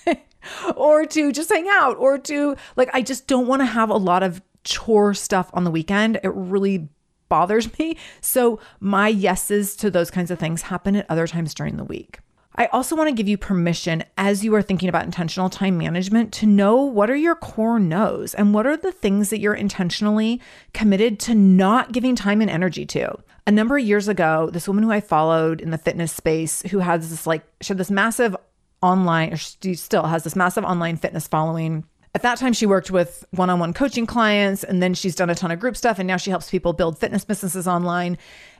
or 0.75 1.05
to 1.05 1.31
just 1.31 1.51
hang 1.51 1.67
out 1.69 1.97
or 1.97 2.17
to 2.17 2.55
like 2.75 2.89
I 2.93 3.01
just 3.01 3.27
don't 3.27 3.47
want 3.47 3.61
to 3.61 3.65
have 3.65 3.89
a 3.89 3.97
lot 3.97 4.23
of 4.23 4.41
chore 4.63 5.13
stuff 5.13 5.49
on 5.53 5.65
the 5.65 5.71
weekend. 5.71 6.19
It 6.23 6.31
really 6.33 6.89
bothers 7.27 7.69
me. 7.79 7.97
So 8.21 8.59
my 8.79 9.07
yeses 9.07 9.75
to 9.77 9.91
those 9.91 10.09
kinds 10.09 10.31
of 10.31 10.39
things 10.39 10.63
happen 10.63 10.95
at 10.95 11.05
other 11.09 11.27
times 11.27 11.53
during 11.53 11.77
the 11.77 11.83
week. 11.83 12.19
I 12.55 12.65
also 12.67 12.95
want 12.95 13.07
to 13.09 13.15
give 13.15 13.27
you 13.27 13.37
permission 13.37 14.03
as 14.17 14.43
you 14.43 14.53
are 14.55 14.61
thinking 14.61 14.89
about 14.89 15.05
intentional 15.05 15.49
time 15.49 15.77
management 15.77 16.33
to 16.33 16.45
know 16.45 16.77
what 16.77 17.09
are 17.09 17.15
your 17.15 17.35
core 17.35 17.79
no's 17.79 18.33
and 18.33 18.53
what 18.53 18.65
are 18.65 18.75
the 18.75 18.91
things 18.91 19.29
that 19.29 19.39
you're 19.39 19.53
intentionally 19.53 20.41
committed 20.73 21.19
to 21.21 21.35
not 21.35 21.91
giving 21.91 22.15
time 22.15 22.41
and 22.41 22.49
energy 22.49 22.85
to. 22.87 23.17
A 23.45 23.51
number 23.51 23.77
of 23.77 23.83
years 23.85 24.07
ago, 24.07 24.49
this 24.51 24.67
woman 24.67 24.83
who 24.83 24.91
I 24.91 24.99
followed 24.99 25.61
in 25.61 25.71
the 25.71 25.77
fitness 25.77 26.11
space 26.11 26.61
who 26.63 26.79
has 26.79 27.09
this 27.09 27.27
like, 27.27 27.43
she 27.61 27.69
had 27.69 27.77
this 27.77 27.91
massive 27.91 28.35
online, 28.81 29.33
or 29.33 29.37
she 29.37 29.75
still 29.75 30.07
has 30.07 30.23
this 30.23 30.35
massive 30.35 30.63
online 30.63 30.97
fitness 30.97 31.27
following. 31.27 31.85
At 32.15 32.23
that 32.23 32.39
time, 32.39 32.53
she 32.53 32.65
worked 32.65 32.89
with 32.89 33.23
one 33.31 33.51
on 33.51 33.59
one 33.59 33.73
coaching 33.73 34.07
clients, 34.07 34.63
and 34.63 34.81
then 34.81 34.95
she's 34.95 35.15
done 35.15 35.29
a 35.29 35.35
ton 35.35 35.51
of 35.51 35.59
group 35.59 35.77
stuff. 35.77 35.99
And 35.99 36.07
now 36.07 36.17
she 36.17 36.31
helps 36.31 36.49
people 36.49 36.73
build 36.73 36.97
fitness 36.97 37.23
businesses 37.23 37.67
online. 37.67 38.17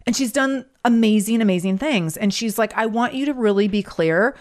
And 0.09 0.15
she's 0.15 0.31
done 0.31 0.65
amazing, 0.83 1.39
amazing 1.39 1.77
things. 1.77 2.17
And 2.17 2.33
she's 2.33 2.57
like, 2.57 2.75
I 2.75 2.87
want 2.87 3.13
you 3.13 3.27
to 3.27 3.33
really 3.35 3.67
be 3.67 3.83
clear 3.83 4.35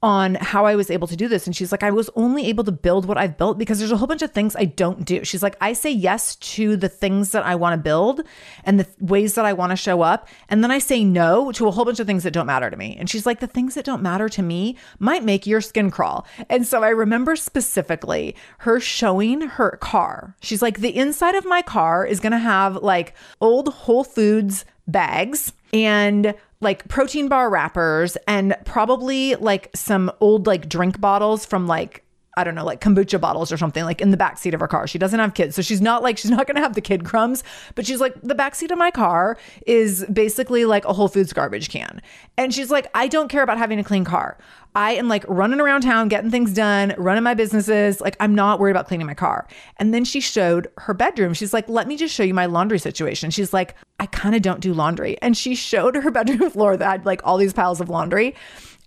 on 0.00 0.36
how 0.36 0.64
I 0.64 0.76
was 0.76 0.92
able 0.92 1.08
to 1.08 1.16
do 1.16 1.26
this. 1.26 1.44
And 1.44 1.56
she's 1.56 1.72
like, 1.72 1.82
I 1.82 1.90
was 1.90 2.08
only 2.14 2.46
able 2.46 2.62
to 2.62 2.70
build 2.70 3.06
what 3.06 3.18
I've 3.18 3.36
built 3.36 3.58
because 3.58 3.80
there's 3.80 3.90
a 3.90 3.96
whole 3.96 4.06
bunch 4.06 4.22
of 4.22 4.30
things 4.30 4.54
I 4.54 4.64
don't 4.64 5.04
do. 5.04 5.24
She's 5.24 5.42
like, 5.42 5.56
I 5.60 5.72
say 5.72 5.90
yes 5.90 6.36
to 6.36 6.76
the 6.76 6.88
things 6.88 7.32
that 7.32 7.44
I 7.44 7.56
want 7.56 7.74
to 7.74 7.82
build 7.82 8.20
and 8.62 8.78
the 8.78 8.86
ways 9.00 9.34
that 9.34 9.44
I 9.44 9.52
want 9.54 9.70
to 9.70 9.76
show 9.76 10.02
up. 10.02 10.28
And 10.48 10.62
then 10.62 10.70
I 10.70 10.78
say 10.78 11.02
no 11.02 11.50
to 11.50 11.66
a 11.66 11.72
whole 11.72 11.84
bunch 11.84 11.98
of 11.98 12.06
things 12.06 12.22
that 12.22 12.32
don't 12.32 12.46
matter 12.46 12.70
to 12.70 12.76
me. 12.76 12.96
And 12.96 13.10
she's 13.10 13.26
like, 13.26 13.40
the 13.40 13.48
things 13.48 13.74
that 13.74 13.84
don't 13.84 14.02
matter 14.02 14.28
to 14.28 14.42
me 14.42 14.76
might 15.00 15.24
make 15.24 15.48
your 15.48 15.60
skin 15.60 15.90
crawl. 15.90 16.28
And 16.48 16.64
so 16.64 16.84
I 16.84 16.90
remember 16.90 17.34
specifically 17.34 18.36
her 18.58 18.78
showing 18.78 19.40
her 19.40 19.72
car. 19.80 20.36
She's 20.42 20.62
like, 20.62 20.78
the 20.78 20.96
inside 20.96 21.34
of 21.34 21.44
my 21.44 21.60
car 21.62 22.06
is 22.06 22.20
going 22.20 22.32
to 22.32 22.38
have 22.38 22.76
like 22.76 23.14
old 23.40 23.68
Whole 23.68 24.04
Foods 24.04 24.64
bags 24.86 25.52
and 25.72 26.34
like 26.60 26.86
protein 26.88 27.28
bar 27.28 27.50
wrappers 27.50 28.16
and 28.26 28.56
probably 28.64 29.34
like 29.36 29.70
some 29.74 30.10
old 30.20 30.46
like 30.46 30.68
drink 30.68 31.00
bottles 31.00 31.44
from 31.44 31.66
like 31.66 32.04
I 32.36 32.44
don't 32.44 32.54
know, 32.54 32.64
like 32.64 32.80
kombucha 32.80 33.20
bottles 33.20 33.52
or 33.52 33.58
something, 33.58 33.84
like 33.84 34.00
in 34.00 34.10
the 34.10 34.16
back 34.16 34.38
seat 34.38 34.54
of 34.54 34.60
her 34.60 34.68
car. 34.68 34.86
She 34.86 34.98
doesn't 34.98 35.20
have 35.20 35.34
kids. 35.34 35.54
So 35.54 35.60
she's 35.60 35.82
not 35.82 36.02
like, 36.02 36.16
she's 36.16 36.30
not 36.30 36.46
going 36.46 36.56
to 36.56 36.62
have 36.62 36.74
the 36.74 36.80
kid 36.80 37.04
crumbs, 37.04 37.44
but 37.74 37.84
she's 37.84 38.00
like, 38.00 38.14
the 38.22 38.34
back 38.34 38.54
seat 38.54 38.70
of 38.70 38.78
my 38.78 38.90
car 38.90 39.36
is 39.66 40.04
basically 40.10 40.64
like 40.64 40.84
a 40.86 40.94
Whole 40.94 41.08
Foods 41.08 41.32
garbage 41.32 41.68
can. 41.68 42.00
And 42.38 42.54
she's 42.54 42.70
like, 42.70 42.86
I 42.94 43.06
don't 43.08 43.28
care 43.28 43.42
about 43.42 43.58
having 43.58 43.78
a 43.78 43.84
clean 43.84 44.04
car. 44.04 44.38
I 44.74 44.92
am 44.92 45.08
like 45.08 45.24
running 45.28 45.60
around 45.60 45.82
town, 45.82 46.08
getting 46.08 46.30
things 46.30 46.54
done, 46.54 46.94
running 46.96 47.22
my 47.22 47.34
businesses. 47.34 48.00
Like, 48.00 48.16
I'm 48.20 48.34
not 48.34 48.58
worried 48.58 48.70
about 48.70 48.88
cleaning 48.88 49.06
my 49.06 49.14
car. 49.14 49.46
And 49.76 49.92
then 49.92 50.04
she 50.04 50.20
showed 50.20 50.68
her 50.78 50.94
bedroom. 50.94 51.34
She's 51.34 51.52
like, 51.52 51.68
let 51.68 51.86
me 51.86 51.96
just 51.98 52.14
show 52.14 52.22
you 52.22 52.32
my 52.32 52.46
laundry 52.46 52.78
situation. 52.78 53.30
She's 53.30 53.52
like, 53.52 53.74
I 54.00 54.06
kind 54.06 54.34
of 54.34 54.40
don't 54.40 54.60
do 54.60 54.72
laundry. 54.72 55.18
And 55.20 55.36
she 55.36 55.54
showed 55.54 55.96
her 55.96 56.10
bedroom 56.10 56.48
floor 56.48 56.78
that 56.78 56.90
had 56.90 57.06
like 57.06 57.20
all 57.24 57.36
these 57.36 57.52
piles 57.52 57.80
of 57.82 57.90
laundry. 57.90 58.34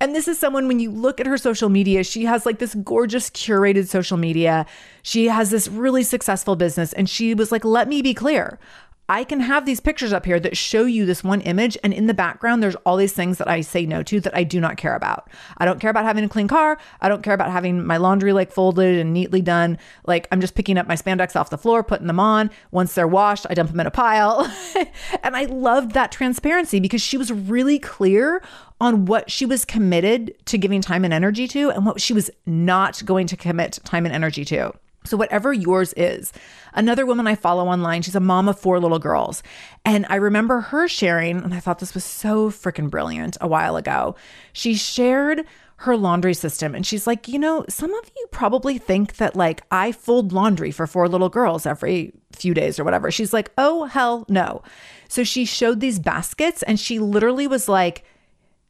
And 0.01 0.13
this 0.13 0.27
is 0.27 0.37
someone, 0.37 0.67
when 0.67 0.79
you 0.79 0.91
look 0.91 1.21
at 1.21 1.25
her 1.25 1.37
social 1.37 1.69
media, 1.69 2.03
she 2.03 2.25
has 2.25 2.45
like 2.45 2.59
this 2.59 2.75
gorgeous 2.75 3.29
curated 3.29 3.87
social 3.87 4.17
media. 4.17 4.65
She 5.03 5.27
has 5.27 5.51
this 5.51 5.69
really 5.69 6.03
successful 6.03 6.57
business. 6.57 6.91
And 6.93 7.09
she 7.09 7.33
was 7.33 7.51
like, 7.51 7.63
let 7.63 7.87
me 7.87 8.01
be 8.01 8.13
clear. 8.13 8.59
I 9.07 9.23
can 9.23 9.39
have 9.39 9.65
these 9.65 9.79
pictures 9.79 10.11
up 10.13 10.25
here 10.25 10.39
that 10.39 10.57
show 10.57 10.85
you 10.85 11.05
this 11.05 11.23
one 11.23 11.41
image. 11.41 11.77
And 11.83 11.93
in 11.93 12.07
the 12.07 12.13
background, 12.13 12.63
there's 12.63 12.75
all 12.77 12.97
these 12.97 13.13
things 13.13 13.37
that 13.37 13.47
I 13.47 13.61
say 13.61 13.85
no 13.85 14.01
to 14.03 14.19
that 14.21 14.35
I 14.35 14.43
do 14.43 14.59
not 14.59 14.77
care 14.77 14.95
about. 14.95 15.29
I 15.57 15.65
don't 15.65 15.79
care 15.79 15.91
about 15.91 16.05
having 16.05 16.23
a 16.23 16.29
clean 16.29 16.47
car. 16.47 16.79
I 17.01 17.07
don't 17.07 17.21
care 17.21 17.35
about 17.35 17.51
having 17.51 17.85
my 17.85 17.97
laundry 17.97 18.33
like 18.33 18.51
folded 18.51 18.97
and 18.97 19.13
neatly 19.13 19.41
done. 19.41 19.77
Like 20.07 20.27
I'm 20.31 20.41
just 20.41 20.55
picking 20.55 20.77
up 20.77 20.87
my 20.87 20.95
spandex 20.95 21.35
off 21.35 21.51
the 21.51 21.57
floor, 21.57 21.83
putting 21.83 22.07
them 22.07 22.19
on. 22.19 22.49
Once 22.71 22.95
they're 22.95 23.07
washed, 23.07 23.45
I 23.47 23.53
dump 23.53 23.69
them 23.69 23.79
in 23.79 23.87
a 23.87 23.91
pile. 23.91 24.51
and 25.23 25.35
I 25.35 25.45
loved 25.45 25.91
that 25.91 26.11
transparency 26.11 26.79
because 26.79 27.01
she 27.01 27.17
was 27.17 27.31
really 27.31 27.77
clear 27.77 28.41
on 28.81 29.05
what 29.05 29.29
she 29.29 29.45
was 29.45 29.65
committed 29.65 30.33
to 30.45 30.57
giving 30.57 30.81
time 30.81 31.05
and 31.05 31.13
energy 31.13 31.47
to 31.49 31.69
and 31.69 31.85
what 31.85 32.01
she 32.01 32.13
was 32.13 32.31
not 32.45 33.05
going 33.05 33.27
to 33.27 33.37
commit 33.37 33.79
time 33.83 34.05
and 34.05 34.15
energy 34.15 34.43
to. 34.45 34.73
So, 35.05 35.17
whatever 35.17 35.53
yours 35.53 35.93
is. 35.95 36.33
Another 36.73 37.05
woman 37.05 37.27
I 37.27 37.35
follow 37.35 37.67
online, 37.67 38.01
she's 38.01 38.15
a 38.15 38.19
mom 38.19 38.49
of 38.49 38.59
four 38.59 38.79
little 38.79 38.99
girls. 38.99 39.43
And 39.85 40.05
I 40.09 40.15
remember 40.15 40.61
her 40.61 40.87
sharing, 40.87 41.37
and 41.37 41.53
I 41.53 41.59
thought 41.59 41.79
this 41.79 41.93
was 41.93 42.03
so 42.03 42.49
freaking 42.49 42.89
brilliant 42.89 43.37
a 43.39 43.47
while 43.47 43.77
ago. 43.77 44.15
She 44.51 44.75
shared 44.75 45.45
her 45.77 45.97
laundry 45.97 46.33
system 46.33 46.73
and 46.73 46.85
she's 46.85 47.05
like, 47.05 47.27
you 47.27 47.37
know, 47.37 47.65
some 47.67 47.93
of 47.93 48.11
you 48.15 48.27
probably 48.31 48.77
think 48.77 49.17
that 49.17 49.35
like 49.35 49.61
I 49.71 49.91
fold 49.91 50.31
laundry 50.31 50.71
for 50.71 50.87
four 50.87 51.09
little 51.09 51.27
girls 51.27 51.65
every 51.65 52.13
few 52.31 52.53
days 52.53 52.79
or 52.79 52.85
whatever. 52.85 53.11
She's 53.11 53.33
like, 53.33 53.51
oh, 53.57 53.83
hell 53.83 54.25
no. 54.29 54.61
So 55.09 55.23
she 55.23 55.43
showed 55.43 55.81
these 55.81 55.99
baskets 55.99 56.63
and 56.63 56.79
she 56.79 56.97
literally 56.99 57.45
was 57.45 57.67
like, 57.67 58.05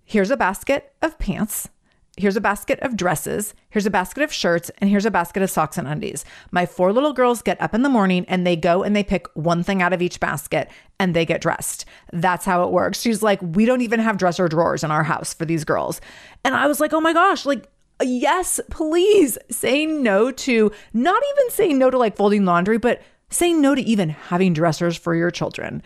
here's 0.04 0.32
a 0.32 0.38
basket 0.38 0.94
of 1.02 1.20
pants 1.20 1.70
here's 2.18 2.36
a 2.38 2.42
basket 2.42 2.80
of 2.80 2.96
dresses, 2.96 3.54
here's 3.70 3.86
a 3.86 3.92
basket 3.92 4.24
of 4.24 4.32
shirts, 4.32 4.72
and 4.78 4.90
here's 4.90 5.06
a 5.06 5.12
basket 5.12 5.44
of 5.44 5.50
socks 5.50 5.78
and 5.78 5.88
undies. 5.88 6.24
My 6.52 6.66
four 6.66 6.94
little 6.94 7.14
girls 7.14 7.42
get 7.42 7.60
up 7.62 7.74
in 7.74 7.82
the 7.82 7.90
morning 7.90 8.26
and 8.28 8.48
they 8.48 8.56
go 8.56 8.84
and 8.84 8.96
they 8.96 9.04
pick 9.04 9.28
one 9.34 9.64
thing 9.64 9.82
out 9.82 9.94
of 9.94 10.02
each 10.02 10.20
basket 10.20 10.70
and 11.00 11.14
they 11.14 11.26
get 11.26 11.42
dressed. 11.42 11.86
That's 12.14 12.46
how 12.46 12.64
it 12.64 12.72
works. 12.72 13.02
She's 13.02 13.22
like, 13.22 13.40
we 13.42 13.66
don't 13.66 13.82
even 13.82 14.00
have 14.00 14.18
dresser 14.18 14.48
drawers 14.48 14.84
in 14.84 14.92
our 14.92 15.04
house 15.04 15.34
for 15.34 15.46
these 15.46 15.66
girls. 15.66 16.00
And 16.44 16.56
I 16.56 16.68
was 16.68 16.80
like, 16.80 16.94
oh 16.94 17.02
my 17.02 17.14
gosh, 17.14 17.46
like, 17.46 17.68
yes, 18.02 18.60
please 18.70 19.38
say 19.52 19.86
no 19.86 20.32
to 20.32 20.72
not 20.94 21.22
even 21.34 21.52
saying 21.52 21.78
no 21.78 21.90
to 21.90 21.98
like 21.98 22.16
folding 22.16 22.46
laundry, 22.46 22.78
but 22.78 23.02
saying 23.30 23.62
no 23.62 23.76
to 23.76 23.82
even 23.82 24.10
having 24.10 24.54
dressers 24.54 24.96
for 24.96 25.16
your 25.16 25.32
children. 25.32 25.84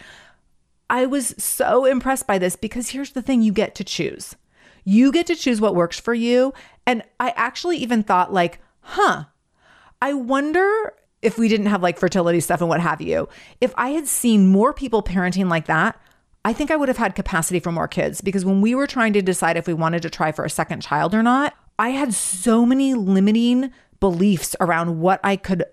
I 0.91 1.05
was 1.05 1.35
so 1.37 1.85
impressed 1.85 2.27
by 2.27 2.37
this 2.37 2.55
because 2.55 2.89
here's 2.89 3.11
the 3.11 3.21
thing 3.21 3.41
you 3.41 3.53
get 3.53 3.75
to 3.75 3.83
choose. 3.83 4.35
You 4.83 5.11
get 5.11 5.27
to 5.27 5.35
choose 5.35 5.61
what 5.61 5.75
works 5.75 5.99
for 5.99 6.13
you. 6.13 6.53
And 6.85 7.03
I 7.19 7.33
actually 7.35 7.77
even 7.77 8.03
thought, 8.03 8.33
like, 8.33 8.59
huh, 8.81 9.25
I 10.01 10.13
wonder 10.13 10.93
if 11.21 11.37
we 11.37 11.47
didn't 11.49 11.65
have 11.65 11.83
like 11.83 11.99
fertility 11.99 12.39
stuff 12.39 12.61
and 12.61 12.69
what 12.69 12.79
have 12.79 13.01
you, 13.01 13.27
if 13.59 13.73
I 13.75 13.89
had 13.89 14.07
seen 14.07 14.47
more 14.47 14.73
people 14.73 15.03
parenting 15.03 15.49
like 15.49 15.65
that, 15.65 15.99
I 16.45 16.53
think 16.53 16.71
I 16.71 16.77
would 16.77 16.87
have 16.87 16.97
had 16.97 17.15
capacity 17.15 17.59
for 17.59 17.71
more 17.71 17.87
kids 17.87 18.21
because 18.21 18.45
when 18.45 18.61
we 18.61 18.73
were 18.73 18.87
trying 18.87 19.13
to 19.13 19.21
decide 19.21 19.57
if 19.57 19.67
we 19.67 19.73
wanted 19.73 20.01
to 20.03 20.09
try 20.09 20.31
for 20.31 20.45
a 20.45 20.49
second 20.49 20.81
child 20.81 21.13
or 21.13 21.21
not, 21.21 21.53
I 21.77 21.89
had 21.89 22.13
so 22.13 22.65
many 22.65 22.93
limiting 22.93 23.71
beliefs 23.99 24.55
around 24.59 24.99
what 24.99 25.19
I 25.23 25.35
could 25.35 25.65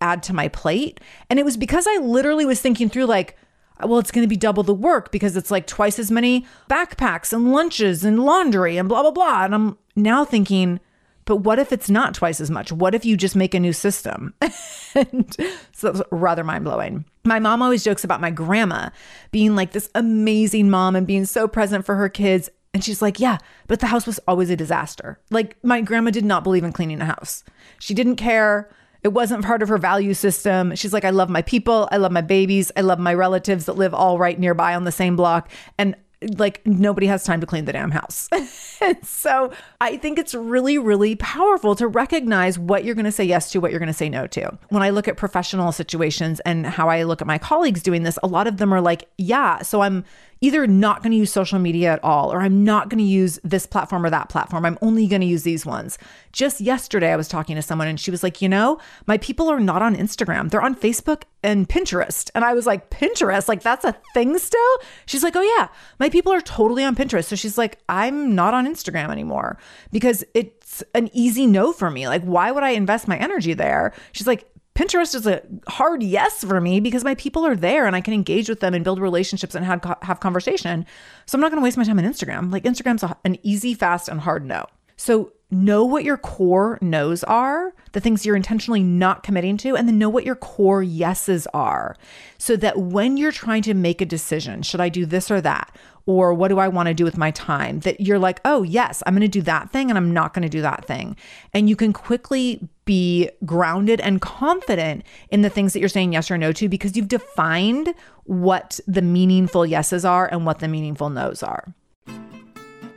add 0.00 0.22
to 0.24 0.34
my 0.34 0.48
plate. 0.48 1.00
And 1.28 1.38
it 1.38 1.44
was 1.44 1.56
because 1.56 1.86
I 1.86 1.96
literally 1.98 2.44
was 2.44 2.60
thinking 2.60 2.88
through, 2.90 3.06
like, 3.06 3.36
well, 3.84 3.98
it's 3.98 4.10
going 4.10 4.24
to 4.24 4.28
be 4.28 4.36
double 4.36 4.62
the 4.62 4.74
work 4.74 5.10
because 5.10 5.36
it's 5.36 5.50
like 5.50 5.66
twice 5.66 5.98
as 5.98 6.10
many 6.10 6.46
backpacks 6.68 7.32
and 7.32 7.52
lunches 7.52 8.04
and 8.04 8.24
laundry 8.24 8.76
and 8.76 8.88
blah, 8.88 9.02
blah, 9.02 9.10
blah. 9.10 9.44
And 9.44 9.54
I'm 9.54 9.78
now 9.96 10.24
thinking, 10.24 10.80
but 11.24 11.36
what 11.36 11.58
if 11.58 11.72
it's 11.72 11.88
not 11.88 12.14
twice 12.14 12.40
as 12.40 12.50
much? 12.50 12.72
What 12.72 12.94
if 12.94 13.04
you 13.04 13.16
just 13.16 13.36
make 13.36 13.54
a 13.54 13.60
new 13.60 13.72
system? 13.72 14.34
and 14.94 15.36
so 15.72 15.92
that's 15.92 16.02
rather 16.10 16.42
mind 16.42 16.64
blowing. 16.64 17.04
My 17.24 17.38
mom 17.38 17.62
always 17.62 17.84
jokes 17.84 18.04
about 18.04 18.20
my 18.20 18.30
grandma 18.30 18.90
being 19.30 19.54
like 19.54 19.72
this 19.72 19.90
amazing 19.94 20.70
mom 20.70 20.96
and 20.96 21.06
being 21.06 21.26
so 21.26 21.46
present 21.46 21.84
for 21.84 21.94
her 21.96 22.08
kids. 22.08 22.50
And 22.72 22.82
she's 22.82 23.02
like, 23.02 23.20
yeah, 23.20 23.38
but 23.66 23.80
the 23.80 23.86
house 23.86 24.06
was 24.06 24.18
always 24.26 24.50
a 24.50 24.56
disaster. 24.56 25.18
Like, 25.30 25.56
my 25.64 25.80
grandma 25.80 26.10
did 26.10 26.24
not 26.24 26.44
believe 26.44 26.64
in 26.64 26.72
cleaning 26.72 27.00
a 27.00 27.04
house. 27.04 27.44
She 27.78 27.94
didn't 27.94 28.16
care. 28.16 28.68
It 29.02 29.08
wasn't 29.08 29.44
part 29.44 29.62
of 29.62 29.68
her 29.68 29.78
value 29.78 30.14
system. 30.14 30.74
She's 30.74 30.92
like, 30.92 31.04
I 31.04 31.10
love 31.10 31.30
my 31.30 31.42
people. 31.42 31.88
I 31.90 31.96
love 31.96 32.12
my 32.12 32.20
babies. 32.20 32.70
I 32.76 32.82
love 32.82 32.98
my 32.98 33.14
relatives 33.14 33.64
that 33.66 33.74
live 33.74 33.94
all 33.94 34.18
right 34.18 34.38
nearby 34.38 34.74
on 34.74 34.84
the 34.84 34.92
same 34.92 35.16
block. 35.16 35.50
And 35.78 35.96
like 36.36 36.64
nobody 36.66 37.06
has 37.06 37.24
time 37.24 37.40
to 37.40 37.46
clean 37.46 37.64
the 37.64 37.72
damn 37.72 37.90
house. 37.90 38.28
so 39.02 39.52
I 39.80 39.96
think 39.96 40.18
it's 40.18 40.34
really, 40.34 40.76
really 40.76 41.16
powerful 41.16 41.74
to 41.76 41.88
recognize 41.88 42.58
what 42.58 42.84
you're 42.84 42.94
going 42.94 43.06
to 43.06 43.12
say 43.12 43.24
yes 43.24 43.50
to, 43.52 43.60
what 43.60 43.70
you're 43.70 43.80
going 43.80 43.86
to 43.86 43.94
say 43.94 44.08
no 44.08 44.26
to. 44.28 44.58
When 44.68 44.82
I 44.82 44.90
look 44.90 45.08
at 45.08 45.16
professional 45.16 45.72
situations 45.72 46.40
and 46.40 46.66
how 46.66 46.88
I 46.88 47.04
look 47.04 47.22
at 47.22 47.26
my 47.26 47.38
colleagues 47.38 47.82
doing 47.82 48.02
this, 48.02 48.18
a 48.22 48.26
lot 48.26 48.46
of 48.46 48.58
them 48.58 48.72
are 48.74 48.80
like, 48.80 49.08
yeah, 49.16 49.62
so 49.62 49.80
I'm 49.80 50.04
either 50.40 50.66
not 50.66 51.02
going 51.02 51.12
to 51.12 51.18
use 51.18 51.30
social 51.32 51.58
media 51.58 51.92
at 51.92 52.02
all, 52.02 52.32
or 52.32 52.40
I'm 52.40 52.64
not 52.64 52.88
going 52.88 52.98
to 52.98 53.04
use 53.04 53.38
this 53.44 53.66
platform 53.66 54.04
or 54.04 54.10
that 54.10 54.28
platform. 54.28 54.64
I'm 54.64 54.78
only 54.80 55.06
going 55.06 55.20
to 55.20 55.26
use 55.26 55.42
these 55.42 55.66
ones. 55.66 55.98
Just 56.32 56.60
yesterday, 56.60 57.12
I 57.12 57.16
was 57.16 57.28
talking 57.28 57.56
to 57.56 57.62
someone 57.62 57.88
and 57.88 58.00
she 58.00 58.10
was 58.10 58.22
like, 58.22 58.40
you 58.40 58.48
know, 58.48 58.78
my 59.06 59.18
people 59.18 59.50
are 59.50 59.60
not 59.60 59.82
on 59.82 59.94
Instagram, 59.94 60.50
they're 60.50 60.62
on 60.62 60.74
Facebook 60.74 61.22
and 61.42 61.68
Pinterest. 61.68 62.30
And 62.34 62.44
I 62.44 62.54
was 62.54 62.66
like, 62.66 62.90
Pinterest? 62.90 63.48
Like, 63.48 63.62
that's 63.62 63.84
a 63.84 63.96
thing 64.14 64.38
still? 64.38 64.76
She's 65.06 65.22
like, 65.22 65.36
oh, 65.36 65.56
yeah, 65.58 65.68
my 65.98 66.08
people 66.08 66.32
are 66.32 66.40
totally 66.40 66.84
on 66.84 66.96
Pinterest. 66.96 67.24
So 67.24 67.36
she's 67.36 67.58
like, 67.58 67.78
I'm 67.88 68.34
not 68.34 68.54
on 68.54 68.66
Instagram 68.66 69.10
anymore 69.10 69.58
because 69.92 70.24
it's 70.34 70.82
an 70.94 71.10
easy 71.12 71.46
no 71.46 71.72
for 71.72 71.90
me. 71.90 72.08
Like, 72.08 72.22
why 72.22 72.50
would 72.50 72.62
I 72.62 72.70
invest 72.70 73.08
my 73.08 73.18
energy 73.18 73.54
there? 73.54 73.92
She's 74.12 74.26
like, 74.26 74.46
Pinterest 74.80 75.14
is 75.14 75.26
a 75.26 75.42
hard 75.68 76.02
yes 76.02 76.42
for 76.42 76.58
me 76.58 76.80
because 76.80 77.04
my 77.04 77.14
people 77.16 77.46
are 77.46 77.54
there 77.54 77.86
and 77.86 77.94
I 77.94 78.00
can 78.00 78.14
engage 78.14 78.48
with 78.48 78.60
them 78.60 78.72
and 78.72 78.82
build 78.82 78.98
relationships 78.98 79.54
and 79.54 79.62
have, 79.62 79.84
have 80.00 80.20
conversation. 80.20 80.86
So 81.26 81.36
I'm 81.36 81.42
not 81.42 81.50
going 81.50 81.60
to 81.60 81.64
waste 81.64 81.76
my 81.76 81.84
time 81.84 81.98
on 81.98 82.04
Instagram. 82.06 82.50
Like 82.50 82.64
Instagram's 82.64 83.02
a, 83.02 83.14
an 83.26 83.36
easy, 83.42 83.74
fast, 83.74 84.08
and 84.08 84.20
hard 84.20 84.46
no. 84.46 84.64
So 84.96 85.34
know 85.50 85.84
what 85.84 86.04
your 86.04 86.16
core 86.16 86.78
no's 86.80 87.22
are, 87.24 87.74
the 87.92 88.00
things 88.00 88.24
you're 88.24 88.36
intentionally 88.36 88.82
not 88.82 89.22
committing 89.22 89.58
to, 89.58 89.76
and 89.76 89.86
then 89.86 89.98
know 89.98 90.08
what 90.08 90.24
your 90.24 90.34
core 90.34 90.82
yeses 90.82 91.46
are. 91.52 91.94
So 92.38 92.56
that 92.56 92.78
when 92.78 93.18
you're 93.18 93.32
trying 93.32 93.62
to 93.62 93.74
make 93.74 94.00
a 94.00 94.06
decision, 94.06 94.62
should 94.62 94.80
I 94.80 94.88
do 94.88 95.04
this 95.04 95.30
or 95.30 95.42
that? 95.42 95.76
Or 96.06 96.32
what 96.32 96.48
do 96.48 96.58
I 96.58 96.68
want 96.68 96.86
to 96.86 96.94
do 96.94 97.04
with 97.04 97.18
my 97.18 97.30
time? 97.32 97.80
That 97.80 98.00
you're 98.00 98.18
like, 98.18 98.40
oh, 98.46 98.62
yes, 98.62 99.02
I'm 99.04 99.12
going 99.12 99.20
to 99.20 99.28
do 99.28 99.42
that 99.42 99.70
thing 99.70 99.90
and 99.90 99.98
I'm 99.98 100.12
not 100.14 100.32
going 100.32 100.42
to 100.42 100.48
do 100.48 100.62
that 100.62 100.86
thing. 100.86 101.16
And 101.52 101.68
you 101.68 101.76
can 101.76 101.92
quickly 101.92 102.66
be 102.90 103.30
grounded 103.46 104.00
and 104.00 104.20
confident 104.20 105.04
in 105.28 105.42
the 105.42 105.48
things 105.48 105.72
that 105.72 105.78
you're 105.78 105.88
saying 105.88 106.12
yes 106.12 106.28
or 106.28 106.36
no 106.36 106.50
to 106.50 106.68
because 106.68 106.96
you've 106.96 107.06
defined 107.06 107.94
what 108.24 108.80
the 108.88 109.00
meaningful 109.00 109.64
yeses 109.64 110.04
are 110.04 110.26
and 110.26 110.44
what 110.44 110.58
the 110.58 110.66
meaningful 110.66 111.08
nos 111.08 111.40
are. 111.40 111.72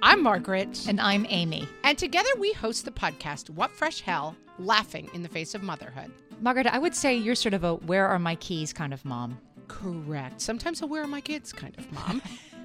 I'm 0.01 0.23
Margaret. 0.23 0.87
And 0.87 0.99
I'm 0.99 1.27
Amy. 1.29 1.67
And 1.83 1.95
together 1.95 2.29
we 2.39 2.53
host 2.53 2.85
the 2.85 2.91
podcast, 2.91 3.51
What 3.51 3.69
Fresh 3.69 4.01
Hell 4.01 4.35
Laughing 4.57 5.11
in 5.13 5.21
the 5.21 5.29
Face 5.29 5.53
of 5.53 5.61
Motherhood. 5.61 6.11
Margaret, 6.41 6.65
I 6.65 6.79
would 6.79 6.95
say 6.95 7.15
you're 7.15 7.35
sort 7.35 7.53
of 7.53 7.63
a 7.63 7.75
where 7.75 8.07
are 8.07 8.17
my 8.17 8.33
keys 8.37 8.73
kind 8.73 8.95
of 8.95 9.05
mom. 9.05 9.37
Correct. 9.67 10.41
Sometimes 10.41 10.81
a 10.81 10.87
where 10.87 11.03
are 11.03 11.07
my 11.07 11.21
kids 11.21 11.53
kind 11.53 11.77
of 11.77 11.91
mom. 11.91 12.19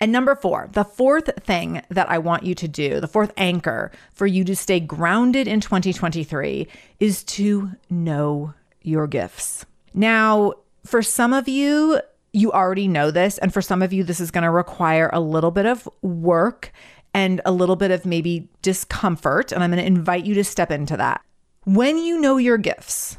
And 0.00 0.12
number 0.12 0.34
four, 0.34 0.68
the 0.72 0.84
fourth 0.84 1.30
thing 1.44 1.82
that 1.90 2.10
I 2.10 2.18
want 2.18 2.44
you 2.44 2.54
to 2.54 2.66
do, 2.66 3.00
the 3.00 3.08
fourth 3.08 3.32
anchor 3.36 3.92
for 4.12 4.26
you 4.26 4.44
to 4.44 4.56
stay 4.56 4.80
grounded 4.80 5.46
in 5.46 5.60
2023 5.60 6.66
is 7.00 7.22
to 7.24 7.72
know 7.90 8.54
your 8.80 9.06
gifts. 9.06 9.66
Now, 9.92 10.54
for 10.86 11.02
some 11.02 11.34
of 11.34 11.48
you, 11.48 12.00
you 12.32 12.52
already 12.52 12.88
know 12.88 13.10
this. 13.10 13.38
And 13.38 13.52
for 13.52 13.60
some 13.60 13.82
of 13.82 13.92
you, 13.92 14.04
this 14.04 14.20
is 14.20 14.30
going 14.30 14.44
to 14.44 14.50
require 14.50 15.10
a 15.12 15.20
little 15.20 15.50
bit 15.50 15.66
of 15.66 15.88
work 16.00 16.72
and 17.12 17.40
a 17.44 17.52
little 17.52 17.76
bit 17.76 17.90
of 17.90 18.06
maybe 18.06 18.48
discomfort. 18.62 19.52
And 19.52 19.62
I'm 19.62 19.70
going 19.70 19.82
to 19.82 19.86
invite 19.86 20.24
you 20.24 20.34
to 20.34 20.44
step 20.44 20.70
into 20.70 20.96
that. 20.96 21.22
When 21.64 21.98
you 21.98 22.20
know 22.20 22.36
your 22.36 22.56
gifts, 22.56 23.18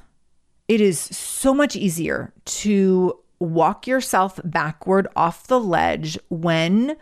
it 0.68 0.82
is 0.82 1.00
so 1.00 1.54
much 1.54 1.76
easier 1.76 2.34
to 2.46 3.20
walk 3.42 3.88
yourself 3.88 4.40
backward 4.44 5.08
off 5.16 5.48
the 5.48 5.60
ledge 5.60 6.18
when 6.30 6.96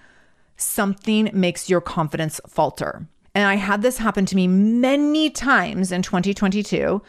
something 0.56 1.30
makes 1.34 1.70
your 1.70 1.82
confidence 1.82 2.40
falter. 2.48 3.08
And 3.36 3.46
I 3.46 3.56
had 3.56 3.82
this 3.82 3.98
happen 3.98 4.26
to 4.26 4.36
me 4.36 4.48
many 4.48 5.30
times 5.30 5.92
in 5.92 6.02
2022 6.02 7.02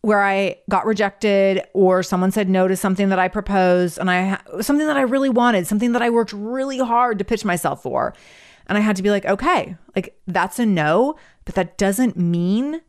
where 0.00 0.22
I 0.22 0.56
got 0.68 0.84
rejected 0.84 1.62
or 1.74 2.02
someone 2.02 2.32
said 2.32 2.48
no 2.48 2.66
to 2.66 2.76
something 2.76 3.10
that 3.10 3.18
I 3.18 3.28
proposed 3.28 3.98
and 3.98 4.10
I 4.10 4.40
something 4.60 4.86
that 4.86 4.96
I 4.96 5.02
really 5.02 5.28
wanted, 5.28 5.66
something 5.66 5.92
that 5.92 6.02
I 6.02 6.10
worked 6.10 6.32
really 6.32 6.78
hard 6.78 7.18
to 7.18 7.24
pitch 7.24 7.44
myself 7.44 7.82
for. 7.82 8.14
And 8.66 8.76
I 8.76 8.80
had 8.80 8.96
to 8.96 9.02
be 9.02 9.10
like, 9.10 9.26
okay, 9.26 9.76
like 9.94 10.18
that's 10.26 10.58
a 10.58 10.66
no, 10.66 11.16
but 11.44 11.54
that 11.54 11.78
doesn't 11.78 12.16
mean 12.16 12.80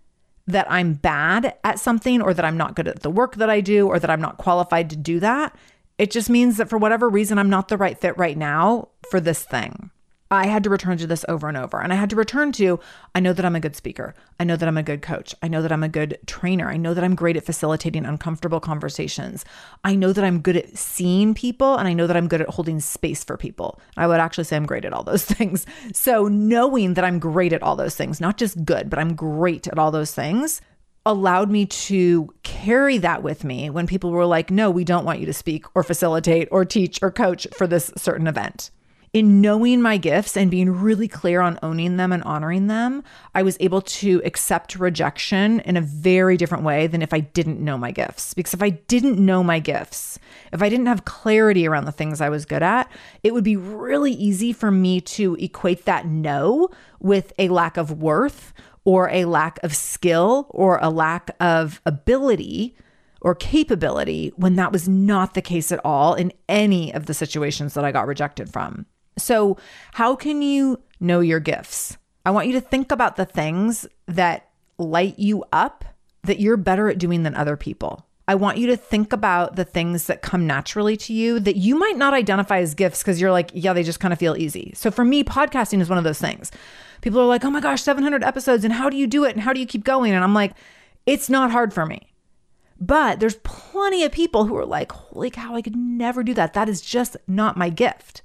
that 0.48 0.70
I'm 0.70 0.94
bad 0.94 1.56
at 1.64 1.80
something 1.80 2.22
or 2.22 2.34
that 2.34 2.44
I'm 2.44 2.58
not 2.58 2.76
good 2.76 2.88
at 2.88 3.02
the 3.02 3.10
work 3.10 3.36
that 3.36 3.50
I 3.50 3.62
do 3.62 3.88
or 3.88 4.00
that 4.00 4.10
I'm 4.10 4.22
not 4.22 4.38
qualified 4.38 4.90
to 4.90 4.96
do 4.96 5.20
that. 5.20 5.56
It 5.98 6.12
just 6.12 6.30
means 6.30 6.58
that 6.58 6.70
for 6.70 6.78
whatever 6.78 7.10
reason, 7.10 7.38
I'm 7.38 7.50
not 7.50 7.68
the 7.68 7.78
right 7.78 7.98
fit 7.98 8.18
right 8.18 8.38
now 8.38 8.90
for 9.10 9.20
this 9.20 9.44
thing. 9.44 9.92
I 10.34 10.48
had 10.48 10.64
to 10.64 10.70
return 10.70 10.98
to 10.98 11.06
this 11.06 11.24
over 11.30 11.48
and 11.48 11.56
over. 11.56 11.80
And 11.80 11.94
I 11.94 11.96
had 11.96 12.10
to 12.10 12.16
return 12.16 12.52
to 12.54 12.80
I 13.14 13.20
know 13.20 13.34
that 13.34 13.46
I'm 13.46 13.56
a 13.56 13.60
good 13.60 13.76
speaker. 13.76 14.16
I 14.40 14.44
know 14.44 14.56
that 14.56 14.68
I'm 14.68 14.78
a 14.78 14.84
good 14.84 15.02
coach. 15.04 15.36
I 15.44 15.48
know 15.48 15.62
that 15.62 15.72
I'm 15.72 15.84
a 15.84 15.90
good 15.90 16.18
trainer. 16.26 16.70
I 16.70 16.78
know 16.78 16.96
that 16.96 17.04
I'm 17.04 17.14
great 17.14 17.38
at 17.38 17.46
facilitating 17.46 18.06
uncomfortable 18.06 18.60
conversations. 18.60 19.46
I 19.84 19.94
know 19.96 20.12
that 20.12 20.24
I'm 20.24 20.42
good 20.42 20.58
at 20.58 20.76
seeing 20.76 21.36
people 21.36 21.76
and 21.76 21.88
I 21.88 21.94
know 21.94 22.08
that 22.08 22.18
I'm 22.18 22.28
good 22.28 22.42
at 22.42 22.50
holding 22.50 22.80
space 22.80 23.24
for 23.24 23.38
people. 23.38 23.80
I 23.96 24.08
would 24.08 24.20
actually 24.20 24.46
say 24.46 24.56
I'm 24.56 24.66
great 24.66 24.86
at 24.86 24.94
all 24.94 25.04
those 25.04 25.26
things. 25.36 25.68
So, 25.94 26.28
knowing 26.28 26.96
that 26.96 27.06
I'm 27.06 27.20
great 27.20 27.54
at 27.54 27.62
all 27.62 27.76
those 27.76 27.96
things, 27.96 28.20
not 28.20 28.38
just 28.38 28.66
good, 28.66 28.90
but 28.90 28.98
I'm 29.00 29.16
great 29.16 29.68
at 29.68 29.78
all 29.78 29.92
those 29.92 30.14
things, 30.16 30.62
allowed 31.06 31.52
me 31.52 31.66
to 31.66 32.34
carry 32.44 32.98
that 32.98 33.22
with 33.24 33.44
me 33.44 33.70
when 33.70 33.88
people 33.88 34.12
were 34.12 34.26
like, 34.26 34.50
no, 34.50 34.72
we 34.72 34.84
don't 34.84 35.06
want 35.06 35.20
you 35.20 35.26
to 35.26 35.34
speak 35.34 35.66
or 35.76 35.84
facilitate 35.84 36.48
or 36.52 36.64
teach 36.64 37.00
or 37.02 37.12
coach 37.12 37.46
for 37.58 37.68
this 37.68 37.92
certain 37.98 38.28
event. 38.28 38.72
in 39.14 39.42
knowing 39.42 39.80
my 39.80 39.96
gifts 39.96 40.36
and 40.36 40.50
being 40.50 40.72
really 40.72 41.08
clear 41.08 41.40
on 41.40 41.60
owning 41.62 41.98
them 41.98 42.12
and 42.12 42.24
honoring 42.24 42.66
them, 42.66 43.04
I 43.36 43.44
was 43.44 43.58
able 43.60 43.82
to 43.82 44.24
accept 44.26 44.76
rejection 44.76 45.60
in 45.62 45.78
a 45.78 45.82
very 45.82 46.36
different 46.36 46.64
way 46.64 46.88
than 46.88 47.04
if 47.04 47.14
I 47.14 47.20
didn't 47.20 47.64
know 47.64 47.78
my 47.78 47.92
gifts. 47.92 48.34
Because 48.34 48.56
if 48.56 48.64
I 48.64 48.72
didn't 48.72 49.24
know 49.24 49.44
my 49.44 49.60
gifts, 49.60 50.18
if 50.52 50.64
I 50.64 50.70
didn't 50.70 50.88
have 50.88 51.06
clarity 51.06 51.68
around 51.68 51.86
the 51.86 51.92
things 51.92 52.22
I 52.22 52.30
was 52.30 52.46
good 52.46 52.64
at, 52.64 52.92
it 53.22 53.36
would 53.36 53.44
be 53.44 53.56
really 53.56 54.14
easy 54.14 54.52
for 54.52 54.72
me 54.72 55.00
to 55.02 55.36
equate 55.36 55.86
that 55.86 56.08
no 56.08 56.70
with 57.00 57.34
a 57.38 57.50
lack 57.50 57.78
of 57.78 58.02
worth 58.02 58.52
or 58.86 59.10
a 59.10 59.26
lack 59.26 59.60
of 59.64 59.76
skill 59.76 60.48
or 60.50 60.80
a 60.82 60.90
lack 60.90 61.32
of 61.40 61.82
ability 61.86 62.76
or 63.22 63.34
capability 63.34 64.34
when 64.36 64.56
that 64.56 64.72
was 64.72 64.88
not 64.88 65.34
the 65.34 65.42
case 65.42 65.72
at 65.72 65.80
all 65.86 66.14
in 66.14 66.32
any 66.50 66.94
of 66.94 67.06
the 67.06 67.14
situations 67.14 67.74
that 67.74 67.86
I 67.86 67.92
got 67.92 68.08
rejected 68.08 68.52
from. 68.52 68.86
So, 69.18 69.58
how 69.94 70.16
can 70.16 70.42
you 70.42 70.82
know 71.00 71.20
your 71.20 71.40
gifts? 71.40 71.98
I 72.26 72.32
want 72.32 72.48
you 72.48 72.54
to 72.54 72.62
think 72.62 72.92
about 72.92 73.16
the 73.16 73.26
things 73.26 73.86
that 74.08 74.50
light 74.78 75.20
you 75.20 75.44
up 75.52 75.86
that 76.24 76.40
you're 76.40 76.58
better 76.58 76.90
at 76.90 76.98
doing 76.98 77.24
than 77.24 77.36
other 77.36 77.58
people. 77.58 78.06
I 78.28 78.36
want 78.36 78.58
you 78.58 78.68
to 78.68 78.78
think 78.78 79.12
about 79.12 79.58
the 79.58 79.66
things 79.66 80.08
that 80.08 80.22
come 80.22 80.48
naturally 80.48 80.96
to 80.98 81.14
you 81.14 81.42
that 81.42 81.58
you 81.58 81.76
might 81.76 81.98
not 81.98 82.14
identify 82.14 82.60
as 82.60 82.74
gifts 82.74 83.02
because 83.02 83.20
you're 83.20 83.34
like, 83.34 83.52
yeah, 83.54 83.74
they 83.74 83.84
just 83.84 84.00
kind 84.00 84.14
of 84.14 84.20
feel 84.20 84.38
easy. 84.38 84.72
So 84.76 84.92
for 84.92 85.04
me, 85.04 85.26
podcasting 85.26 85.82
is 85.82 85.90
one 85.90 85.98
of 85.98 86.06
those 86.06 86.20
things. 86.20 86.50
People 87.04 87.20
are 87.20 87.26
like, 87.26 87.44
oh 87.44 87.50
my 87.50 87.60
gosh, 87.60 87.82
700 87.82 88.24
episodes, 88.24 88.64
and 88.64 88.74
how 88.74 88.90
do 88.90 88.96
you 88.96 89.08
do 89.08 89.26
it? 89.26 89.34
And 89.34 89.42
how 89.42 89.52
do 89.52 89.60
you 89.60 89.66
keep 89.66 89.84
going? 89.84 90.14
And 90.14 90.24
I'm 90.24 90.34
like, 90.34 90.54
it's 91.06 91.30
not 91.30 91.52
hard 91.52 91.74
for 91.74 91.86
me. 91.86 92.14
But 92.80 93.20
there's 93.20 93.36
plenty 93.44 94.06
of 94.06 94.14
people 94.14 94.46
who 94.46 94.56
are 94.56 94.66
like, 94.66 94.94
holy 94.94 95.30
cow, 95.30 95.54
I 95.54 95.62
could 95.62 95.76
never 95.76 96.24
do 96.24 96.34
that. 96.36 96.54
That 96.54 96.70
is 96.70 96.80
just 96.80 97.18
not 97.28 97.58
my 97.58 97.70
gift. 97.70 98.22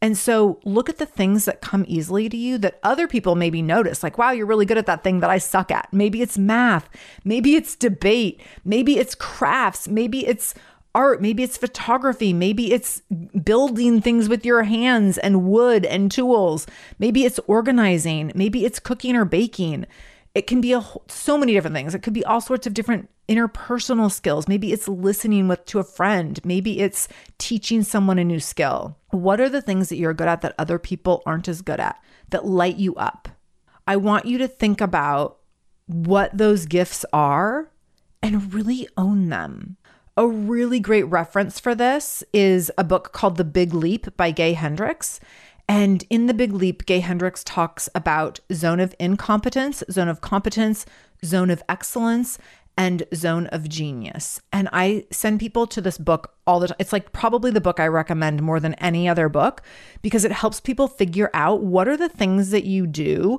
And 0.00 0.16
so 0.16 0.60
look 0.64 0.88
at 0.88 0.96
the 0.96 1.04
things 1.04 1.44
that 1.44 1.60
come 1.60 1.84
easily 1.86 2.30
to 2.30 2.36
you 2.38 2.56
that 2.56 2.80
other 2.82 3.06
people 3.06 3.34
maybe 3.34 3.60
notice. 3.60 4.02
Like, 4.02 4.16
wow, 4.16 4.30
you're 4.30 4.46
really 4.46 4.64
good 4.64 4.78
at 4.78 4.86
that 4.86 5.04
thing 5.04 5.20
that 5.20 5.28
I 5.28 5.36
suck 5.36 5.70
at. 5.70 5.88
Maybe 5.92 6.22
it's 6.22 6.38
math. 6.38 6.88
Maybe 7.22 7.54
it's 7.54 7.76
debate. 7.76 8.40
Maybe 8.64 8.98
it's 8.98 9.14
crafts. 9.14 9.88
Maybe 9.88 10.26
it's 10.26 10.54
art. 10.96 11.20
Maybe 11.20 11.42
it's 11.42 11.58
photography. 11.58 12.32
Maybe 12.32 12.72
it's 12.72 13.02
building 13.44 14.00
things 14.00 14.28
with 14.28 14.46
your 14.46 14.62
hands 14.62 15.18
and 15.18 15.44
wood 15.44 15.84
and 15.84 16.10
tools. 16.10 16.66
Maybe 16.98 17.24
it's 17.24 17.38
organizing. 17.46 18.32
Maybe 18.34 18.64
it's 18.64 18.80
cooking 18.80 19.14
or 19.14 19.26
baking. 19.26 19.86
It 20.34 20.46
can 20.46 20.60
be 20.60 20.72
a 20.72 20.84
so 21.06 21.38
many 21.38 21.52
different 21.52 21.76
things. 21.76 21.94
It 21.94 22.02
could 22.02 22.14
be 22.14 22.24
all 22.24 22.40
sorts 22.40 22.66
of 22.66 22.74
different 22.74 23.10
interpersonal 23.28 24.10
skills. 24.10 24.48
Maybe 24.48 24.72
it's 24.72 24.88
listening 24.88 25.48
with 25.48 25.64
to 25.66 25.78
a 25.78 25.84
friend. 25.84 26.40
Maybe 26.44 26.80
it's 26.80 27.08
teaching 27.38 27.82
someone 27.82 28.18
a 28.18 28.24
new 28.24 28.40
skill. 28.40 28.96
What 29.10 29.40
are 29.40 29.48
the 29.48 29.62
things 29.62 29.88
that 29.90 29.96
you're 29.96 30.14
good 30.14 30.28
at 30.28 30.40
that 30.40 30.54
other 30.58 30.78
people 30.78 31.22
aren't 31.26 31.48
as 31.48 31.62
good 31.62 31.80
at 31.80 32.02
that 32.30 32.46
light 32.46 32.76
you 32.76 32.94
up? 32.94 33.28
I 33.86 33.96
want 33.96 34.24
you 34.24 34.38
to 34.38 34.48
think 34.48 34.80
about 34.80 35.38
what 35.86 36.36
those 36.36 36.66
gifts 36.66 37.04
are 37.12 37.70
and 38.22 38.52
really 38.52 38.88
own 38.96 39.28
them. 39.28 39.76
A 40.18 40.26
really 40.26 40.80
great 40.80 41.02
reference 41.02 41.60
for 41.60 41.74
this 41.74 42.24
is 42.32 42.72
a 42.78 42.84
book 42.84 43.12
called 43.12 43.36
The 43.36 43.44
Big 43.44 43.74
Leap 43.74 44.16
by 44.16 44.30
Gay 44.30 44.54
Hendricks. 44.54 45.20
And 45.68 46.04
in 46.08 46.24
The 46.24 46.32
Big 46.32 46.54
Leap, 46.54 46.86
Gay 46.86 47.00
Hendricks 47.00 47.44
talks 47.44 47.90
about 47.94 48.40
zone 48.50 48.80
of 48.80 48.94
incompetence, 48.98 49.84
zone 49.90 50.08
of 50.08 50.22
competence, 50.22 50.86
zone 51.22 51.50
of 51.50 51.62
excellence, 51.68 52.38
and 52.78 53.02
zone 53.14 53.46
of 53.48 53.68
genius. 53.68 54.40
And 54.54 54.70
I 54.72 55.04
send 55.10 55.38
people 55.38 55.66
to 55.66 55.82
this 55.82 55.98
book 55.98 56.34
all 56.46 56.60
the 56.60 56.68
time. 56.68 56.76
It's 56.78 56.94
like 56.94 57.12
probably 57.12 57.50
the 57.50 57.60
book 57.60 57.78
I 57.78 57.86
recommend 57.86 58.42
more 58.42 58.58
than 58.58 58.72
any 58.74 59.06
other 59.06 59.28
book 59.28 59.60
because 60.00 60.24
it 60.24 60.32
helps 60.32 60.60
people 60.60 60.88
figure 60.88 61.28
out 61.34 61.62
what 61.62 61.88
are 61.88 61.96
the 61.96 62.08
things 62.08 62.52
that 62.52 62.64
you 62.64 62.86
do 62.86 63.38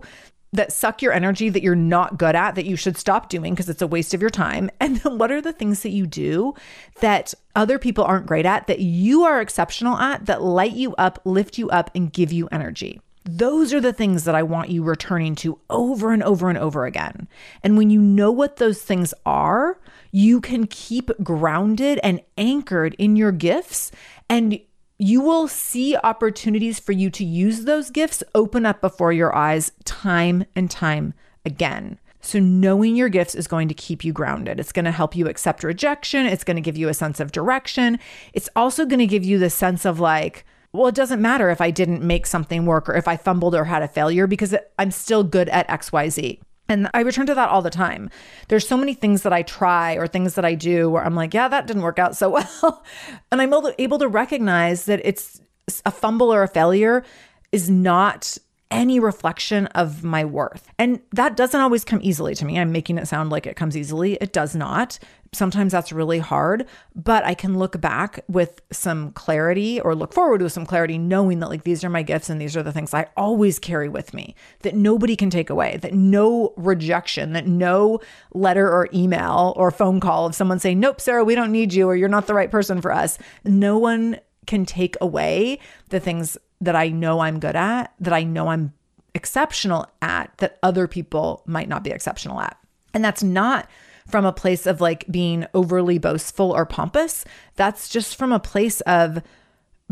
that 0.53 0.71
suck 0.71 1.01
your 1.01 1.13
energy 1.13 1.49
that 1.49 1.61
you're 1.61 1.75
not 1.75 2.17
good 2.17 2.35
at 2.35 2.55
that 2.55 2.65
you 2.65 2.75
should 2.75 2.97
stop 2.97 3.29
doing 3.29 3.53
because 3.53 3.69
it's 3.69 3.81
a 3.81 3.87
waste 3.87 4.13
of 4.13 4.21
your 4.21 4.29
time 4.29 4.69
and 4.79 4.97
then 4.97 5.17
what 5.17 5.31
are 5.31 5.41
the 5.41 5.53
things 5.53 5.81
that 5.83 5.89
you 5.89 6.05
do 6.05 6.53
that 7.01 7.33
other 7.55 7.79
people 7.79 8.03
aren't 8.03 8.25
great 8.25 8.45
at 8.45 8.67
that 8.67 8.79
you 8.79 9.23
are 9.23 9.41
exceptional 9.41 9.97
at 9.97 10.25
that 10.25 10.41
light 10.41 10.73
you 10.73 10.95
up 10.95 11.19
lift 11.25 11.57
you 11.57 11.69
up 11.69 11.91
and 11.95 12.13
give 12.13 12.31
you 12.31 12.47
energy 12.51 12.99
those 13.27 13.73
are 13.73 13.81
the 13.81 13.93
things 13.93 14.23
that 14.23 14.35
I 14.35 14.43
want 14.43 14.69
you 14.69 14.83
returning 14.83 15.35
to 15.35 15.59
over 15.69 16.13
and 16.13 16.23
over 16.23 16.47
and 16.47 16.57
over 16.57 16.85
again. 16.85 17.27
And 17.61 17.77
when 17.77 17.89
you 17.89 18.01
know 18.01 18.31
what 18.31 18.55
those 18.55 18.81
things 18.81 19.13
are, 19.25 19.79
you 20.11 20.39
can 20.39 20.65
keep 20.65 21.11
grounded 21.21 21.99
and 22.03 22.21
anchored 22.37 22.95
in 22.97 23.17
your 23.17 23.33
gifts 23.33 23.91
and 24.29 24.59
you 24.97 25.21
will 25.21 25.47
see 25.47 25.95
opportunities 25.97 26.79
for 26.79 26.91
you 26.91 27.09
to 27.11 27.23
use 27.23 27.65
those 27.65 27.91
gifts 27.91 28.23
open 28.33 28.65
up 28.65 28.81
before 28.81 29.13
your 29.13 29.35
eyes 29.35 29.71
time 29.85 30.45
and 30.55 30.71
time 30.71 31.13
again. 31.45 31.99
So, 32.19 32.39
knowing 32.39 32.95
your 32.95 33.09
gifts 33.09 33.35
is 33.35 33.47
going 33.47 33.67
to 33.67 33.73
keep 33.73 34.03
you 34.03 34.11
grounded. 34.11 34.59
It's 34.59 34.71
going 34.71 34.85
to 34.85 34.91
help 34.91 35.15
you 35.15 35.27
accept 35.27 35.63
rejection. 35.63 36.25
It's 36.25 36.43
going 36.43 36.55
to 36.55 36.61
give 36.61 36.75
you 36.75 36.89
a 36.89 36.93
sense 36.93 37.19
of 37.19 37.31
direction. 37.31 37.99
It's 38.33 38.49
also 38.55 38.85
going 38.85 38.99
to 38.99 39.07
give 39.07 39.23
you 39.23 39.37
the 39.37 39.51
sense 39.51 39.85
of 39.85 39.99
like, 39.99 40.43
well, 40.73 40.87
it 40.87 40.95
doesn't 40.95 41.21
matter 41.21 41.49
if 41.49 41.61
I 41.61 41.71
didn't 41.71 42.01
make 42.01 42.25
something 42.25 42.65
work 42.65 42.89
or 42.89 42.95
if 42.95 43.07
I 43.07 43.17
fumbled 43.17 43.55
or 43.55 43.65
had 43.65 43.83
a 43.83 43.87
failure 43.87 44.27
because 44.27 44.53
I'm 44.77 44.91
still 44.91 45.23
good 45.23 45.47
at 45.49 45.67
XYZ. 45.69 46.39
And 46.69 46.89
I 46.93 47.01
return 47.01 47.25
to 47.27 47.35
that 47.35 47.49
all 47.49 47.61
the 47.61 47.69
time. 47.69 48.09
There's 48.49 48.67
so 48.67 48.77
many 48.77 48.93
things 48.93 49.21
that 49.23 49.33
I 49.33 49.41
try 49.43 49.93
or 49.93 50.07
things 50.07 50.35
that 50.35 50.45
I 50.45 50.55
do 50.55 50.89
where 50.89 51.03
I'm 51.03 51.15
like, 51.15 51.33
yeah, 51.33 51.47
that 51.47 51.67
didn't 51.67 51.83
work 51.83 51.99
out 51.99 52.15
so 52.15 52.29
well. 52.63 52.83
and 53.31 53.41
I'm 53.41 53.53
able 53.77 53.99
to 53.99 54.07
recognize 54.07 54.85
that 54.85 55.01
it's 55.03 55.41
a 55.85 55.91
fumble 55.91 56.33
or 56.33 56.43
a 56.43 56.47
failure 56.47 57.03
is 57.51 57.69
not 57.69 58.37
any 58.69 58.99
reflection 58.99 59.67
of 59.67 60.03
my 60.03 60.25
worth. 60.25 60.69
And 60.77 61.01
that 61.13 61.37
doesn't 61.37 61.59
always 61.59 61.85
come 61.85 61.99
easily 62.01 62.35
to 62.35 62.45
me. 62.45 62.59
I'm 62.59 62.71
making 62.71 62.97
it 62.97 63.07
sound 63.07 63.29
like 63.29 63.47
it 63.47 63.55
comes 63.55 63.77
easily. 63.77 64.15
It 64.19 64.33
does 64.33 64.55
not. 64.55 64.99
Sometimes 65.33 65.71
that's 65.71 65.91
really 65.91 66.19
hard, 66.19 66.65
but 66.95 67.23
I 67.25 67.33
can 67.33 67.57
look 67.57 67.79
back 67.79 68.21
with 68.27 68.61
some 68.71 69.11
clarity 69.11 69.79
or 69.79 69.93
look 69.93 70.13
forward 70.13 70.41
with 70.41 70.53
some 70.53 70.65
clarity, 70.65 70.97
knowing 70.97 71.39
that 71.39 71.49
like 71.49 71.63
these 71.63 71.83
are 71.83 71.89
my 71.89 72.01
gifts 72.01 72.29
and 72.29 72.39
these 72.41 72.55
are 72.55 72.63
the 72.63 72.71
things 72.71 72.93
I 72.93 73.07
always 73.17 73.59
carry 73.59 73.89
with 73.89 74.13
me 74.13 74.35
that 74.61 74.75
nobody 74.75 75.15
can 75.15 75.29
take 75.29 75.49
away, 75.49 75.77
that 75.77 75.93
no 75.93 76.53
rejection, 76.55 77.33
that 77.33 77.47
no 77.47 77.99
letter 78.33 78.67
or 78.67 78.89
email 78.93 79.53
or 79.57 79.69
phone 79.69 79.99
call 79.99 80.25
of 80.25 80.35
someone 80.35 80.59
saying, 80.59 80.79
Nope, 80.79 81.01
Sarah, 81.01 81.23
we 81.23 81.35
don't 81.35 81.51
need 81.51 81.73
you 81.73 81.87
or 81.87 81.95
you're 81.95 82.09
not 82.09 82.27
the 82.27 82.33
right 82.33 82.51
person 82.51 82.81
for 82.81 82.93
us. 82.93 83.17
No 83.43 83.77
one 83.77 84.19
can 84.45 84.65
take 84.65 84.95
away 85.01 85.59
the 85.89 85.99
things 85.99 86.37
that 86.61 86.75
I 86.75 86.89
know 86.89 87.19
I'm 87.19 87.39
good 87.39 87.55
at, 87.55 87.93
that 87.99 88.13
I 88.13 88.23
know 88.23 88.47
I'm 88.47 88.73
exceptional 89.13 89.85
at, 90.01 90.31
that 90.37 90.59
other 90.63 90.87
people 90.87 91.43
might 91.45 91.69
not 91.69 91.83
be 91.83 91.91
exceptional 91.91 92.39
at. 92.39 92.57
And 92.93 93.03
that's 93.03 93.23
not 93.23 93.69
from 94.07 94.25
a 94.25 94.33
place 94.33 94.65
of 94.65 94.81
like 94.81 95.05
being 95.11 95.45
overly 95.53 95.97
boastful 95.97 96.51
or 96.51 96.65
pompous. 96.65 97.25
That's 97.55 97.89
just 97.89 98.15
from 98.15 98.31
a 98.31 98.39
place 98.39 98.81
of 98.81 99.21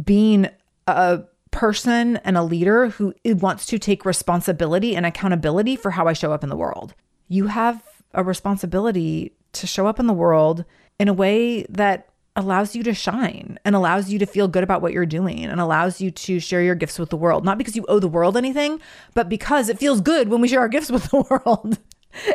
being 0.03 0.47
a 0.87 1.21
person 1.51 2.17
and 2.17 2.37
a 2.37 2.43
leader 2.43 2.89
who 2.89 3.13
wants 3.25 3.65
to 3.67 3.79
take 3.79 4.05
responsibility 4.05 4.95
and 4.95 5.05
accountability 5.05 5.75
for 5.75 5.91
how 5.91 6.07
I 6.07 6.13
show 6.13 6.31
up 6.31 6.43
in 6.43 6.49
the 6.49 6.55
world. 6.55 6.93
You 7.27 7.47
have 7.47 7.83
a 8.13 8.23
responsibility 8.23 9.33
to 9.53 9.67
show 9.67 9.87
up 9.87 9.99
in 9.99 10.07
the 10.07 10.13
world 10.13 10.65
in 10.99 11.07
a 11.07 11.13
way 11.13 11.63
that 11.63 12.09
allows 12.35 12.75
you 12.75 12.83
to 12.83 12.93
shine 12.93 13.57
and 13.63 13.75
allows 13.75 14.09
you 14.09 14.19
to 14.19 14.25
feel 14.25 14.47
good 14.47 14.63
about 14.63 14.81
what 14.81 14.91
you're 14.93 15.05
doing 15.05 15.45
and 15.45 15.59
allows 15.59 16.01
you 16.01 16.11
to 16.11 16.39
share 16.39 16.61
your 16.61 16.75
gifts 16.75 16.99
with 16.99 17.09
the 17.09 17.17
world. 17.17 17.45
Not 17.45 17.57
because 17.57 17.75
you 17.75 17.85
owe 17.87 17.99
the 17.99 18.07
world 18.07 18.35
anything, 18.35 18.81
but 19.13 19.29
because 19.29 19.69
it 19.69 19.79
feels 19.79 20.01
good 20.01 20.29
when 20.29 20.41
we 20.41 20.47
share 20.47 20.59
our 20.59 20.67
gifts 20.67 20.91
with 20.91 21.09
the 21.09 21.21
world. 21.29 21.79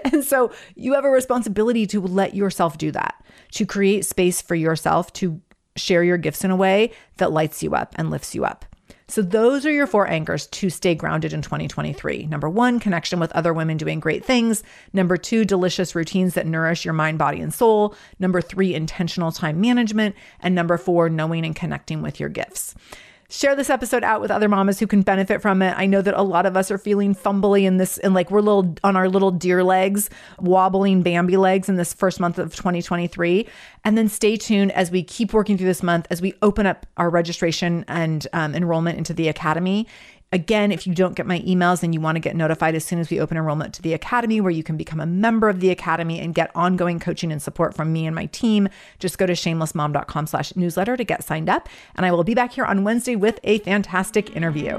and 0.05 0.25
so 0.25 0.51
you 0.75 0.95
have 0.95 1.05
a 1.05 1.11
responsibility 1.11 1.87
to 1.87 2.01
let 2.01 2.35
yourself 2.35 2.79
do 2.79 2.91
that, 2.93 3.15
to 3.53 3.67
create 3.67 4.05
space 4.05 4.41
for 4.41 4.55
yourself 4.55 5.13
to 5.15 5.41
share 5.77 6.03
your 6.03 6.19
gifts 6.19 6.45
in 6.45 6.51
a 6.51 6.57
way 6.57 6.93
that 7.19 7.33
lights 7.33 7.63
you 7.63 7.75
up 7.75 7.95
and 7.97 8.11
lifts 8.11 8.35
you 8.35 8.45
up. 8.45 8.65
So, 9.11 9.23
those 9.23 9.67
are 9.67 9.73
your 9.73 9.89
four 9.89 10.07
anchors 10.07 10.47
to 10.47 10.71
stay 10.71 10.95
grounded 10.95 11.33
in 11.33 11.43
2023. 11.43 12.27
Number 12.27 12.49
one, 12.49 12.79
connection 12.79 13.19
with 13.19 13.33
other 13.33 13.53
women 13.53 13.77
doing 13.77 13.99
great 13.99 14.25
things. 14.25 14.63
Number 14.93 15.17
two, 15.17 15.45
delicious 15.45 15.97
routines 15.97 16.35
that 16.35 16.47
nourish 16.47 16.85
your 16.85 16.95
mind, 16.95 17.19
body, 17.19 17.41
and 17.41 17.53
soul. 17.53 17.97
Number 18.21 18.41
three, 18.41 18.73
intentional 18.73 19.33
time 19.33 19.61
management. 19.61 20.15
And 20.39 20.55
number 20.55 20.79
four, 20.79 21.09
knowing 21.09 21.45
and 21.45 21.57
connecting 21.57 22.03
with 22.03 22.21
your 22.21 22.29
gifts. 22.29 22.77
Share 23.33 23.55
this 23.55 23.71
episode 23.71 24.03
out 24.03 24.21
with 24.21 24.33
other 24.33 24.49
mamas 24.49 24.81
who 24.81 24.89
can 24.89 25.03
benefit 25.03 25.41
from 25.41 25.63
it. 25.63 25.73
I 25.79 25.87
know 25.87 26.03
that 26.03 26.15
a 26.15 26.23
lot 26.23 26.47
of 26.47 26.57
us 26.57 26.69
are 26.69 26.79
feeling 26.79 27.15
fumbly 27.15 27.63
in 27.63 27.77
this, 27.77 27.97
and 27.99 28.13
like 28.13 28.29
we're 28.29 28.41
little 28.41 28.75
on 28.83 28.97
our 28.97 29.09
little 29.09 29.31
deer 29.31 29.63
legs, 29.63 30.11
wobbling 30.41 31.03
Bambi 31.03 31.37
legs 31.37 31.69
in 31.69 31.77
this 31.77 31.95
first 31.95 32.19
month 32.19 32.41
of 32.41 32.57
2023. 32.57 33.47
And 33.85 33.97
then 33.97 34.09
stay 34.09 34.37
tuned 34.37 34.73
as 34.73 34.91
we 34.91 35.05
keep 35.05 35.33
working 35.33 35.57
through 35.57 35.69
this 35.69 35.81
month, 35.81 36.09
as 36.11 36.21
we 36.21 36.35
open 36.43 36.67
up 36.67 36.87
our 36.97 37.09
registration 37.09 37.85
and 37.87 38.27
um, 38.33 38.53
enrollment 38.53 38.99
into 38.99 39.15
the 39.15 39.29
academy 39.29 39.87
Again, 40.33 40.71
if 40.71 40.87
you 40.87 40.95
don't 40.95 41.17
get 41.17 41.27
my 41.27 41.41
emails 41.41 41.83
and 41.83 41.93
you 41.93 42.01
want 42.01 42.15
to 42.15 42.21
get 42.21 42.37
notified 42.37 42.77
as 42.77 42.85
soon 42.85 43.01
as 43.01 43.11
we 43.11 43.19
open 43.19 43.37
enrollment 43.37 43.75
to 43.75 43.83
the 43.83 43.95
Academy, 43.95 44.41
where 44.41 44.53
you 44.53 44.63
can 44.63 44.77
become 44.77 45.01
a 45.01 45.07
member 45.07 45.49
of 45.49 45.59
the 45.59 45.71
Academy 45.71 46.21
and 46.21 46.37
get 46.37 46.53
ongoing 46.55 47.01
coaching 47.01 47.33
and 47.33 47.43
support 47.43 47.75
from 47.75 47.93
me 47.93 48.07
and 48.07 48.15
my 48.15 48.27
team, 48.27 48.69
just 49.01 49.19
go 49.19 49.27
to 49.27 49.33
shamelessmom.com 49.33 50.29
slash 50.29 50.55
newsletter 50.55 50.97
to 50.97 51.03
get 51.03 51.25
signed 51.25 51.49
up. 51.49 51.69
And 51.97 52.07
I 52.07 52.13
will 52.13 52.23
be 52.23 52.35
back 52.35 52.53
here 52.53 52.65
on 52.65 52.85
Wednesday 52.85 53.17
with 53.17 53.41
a 53.43 53.59
fantastic 53.59 54.37
interview. 54.37 54.79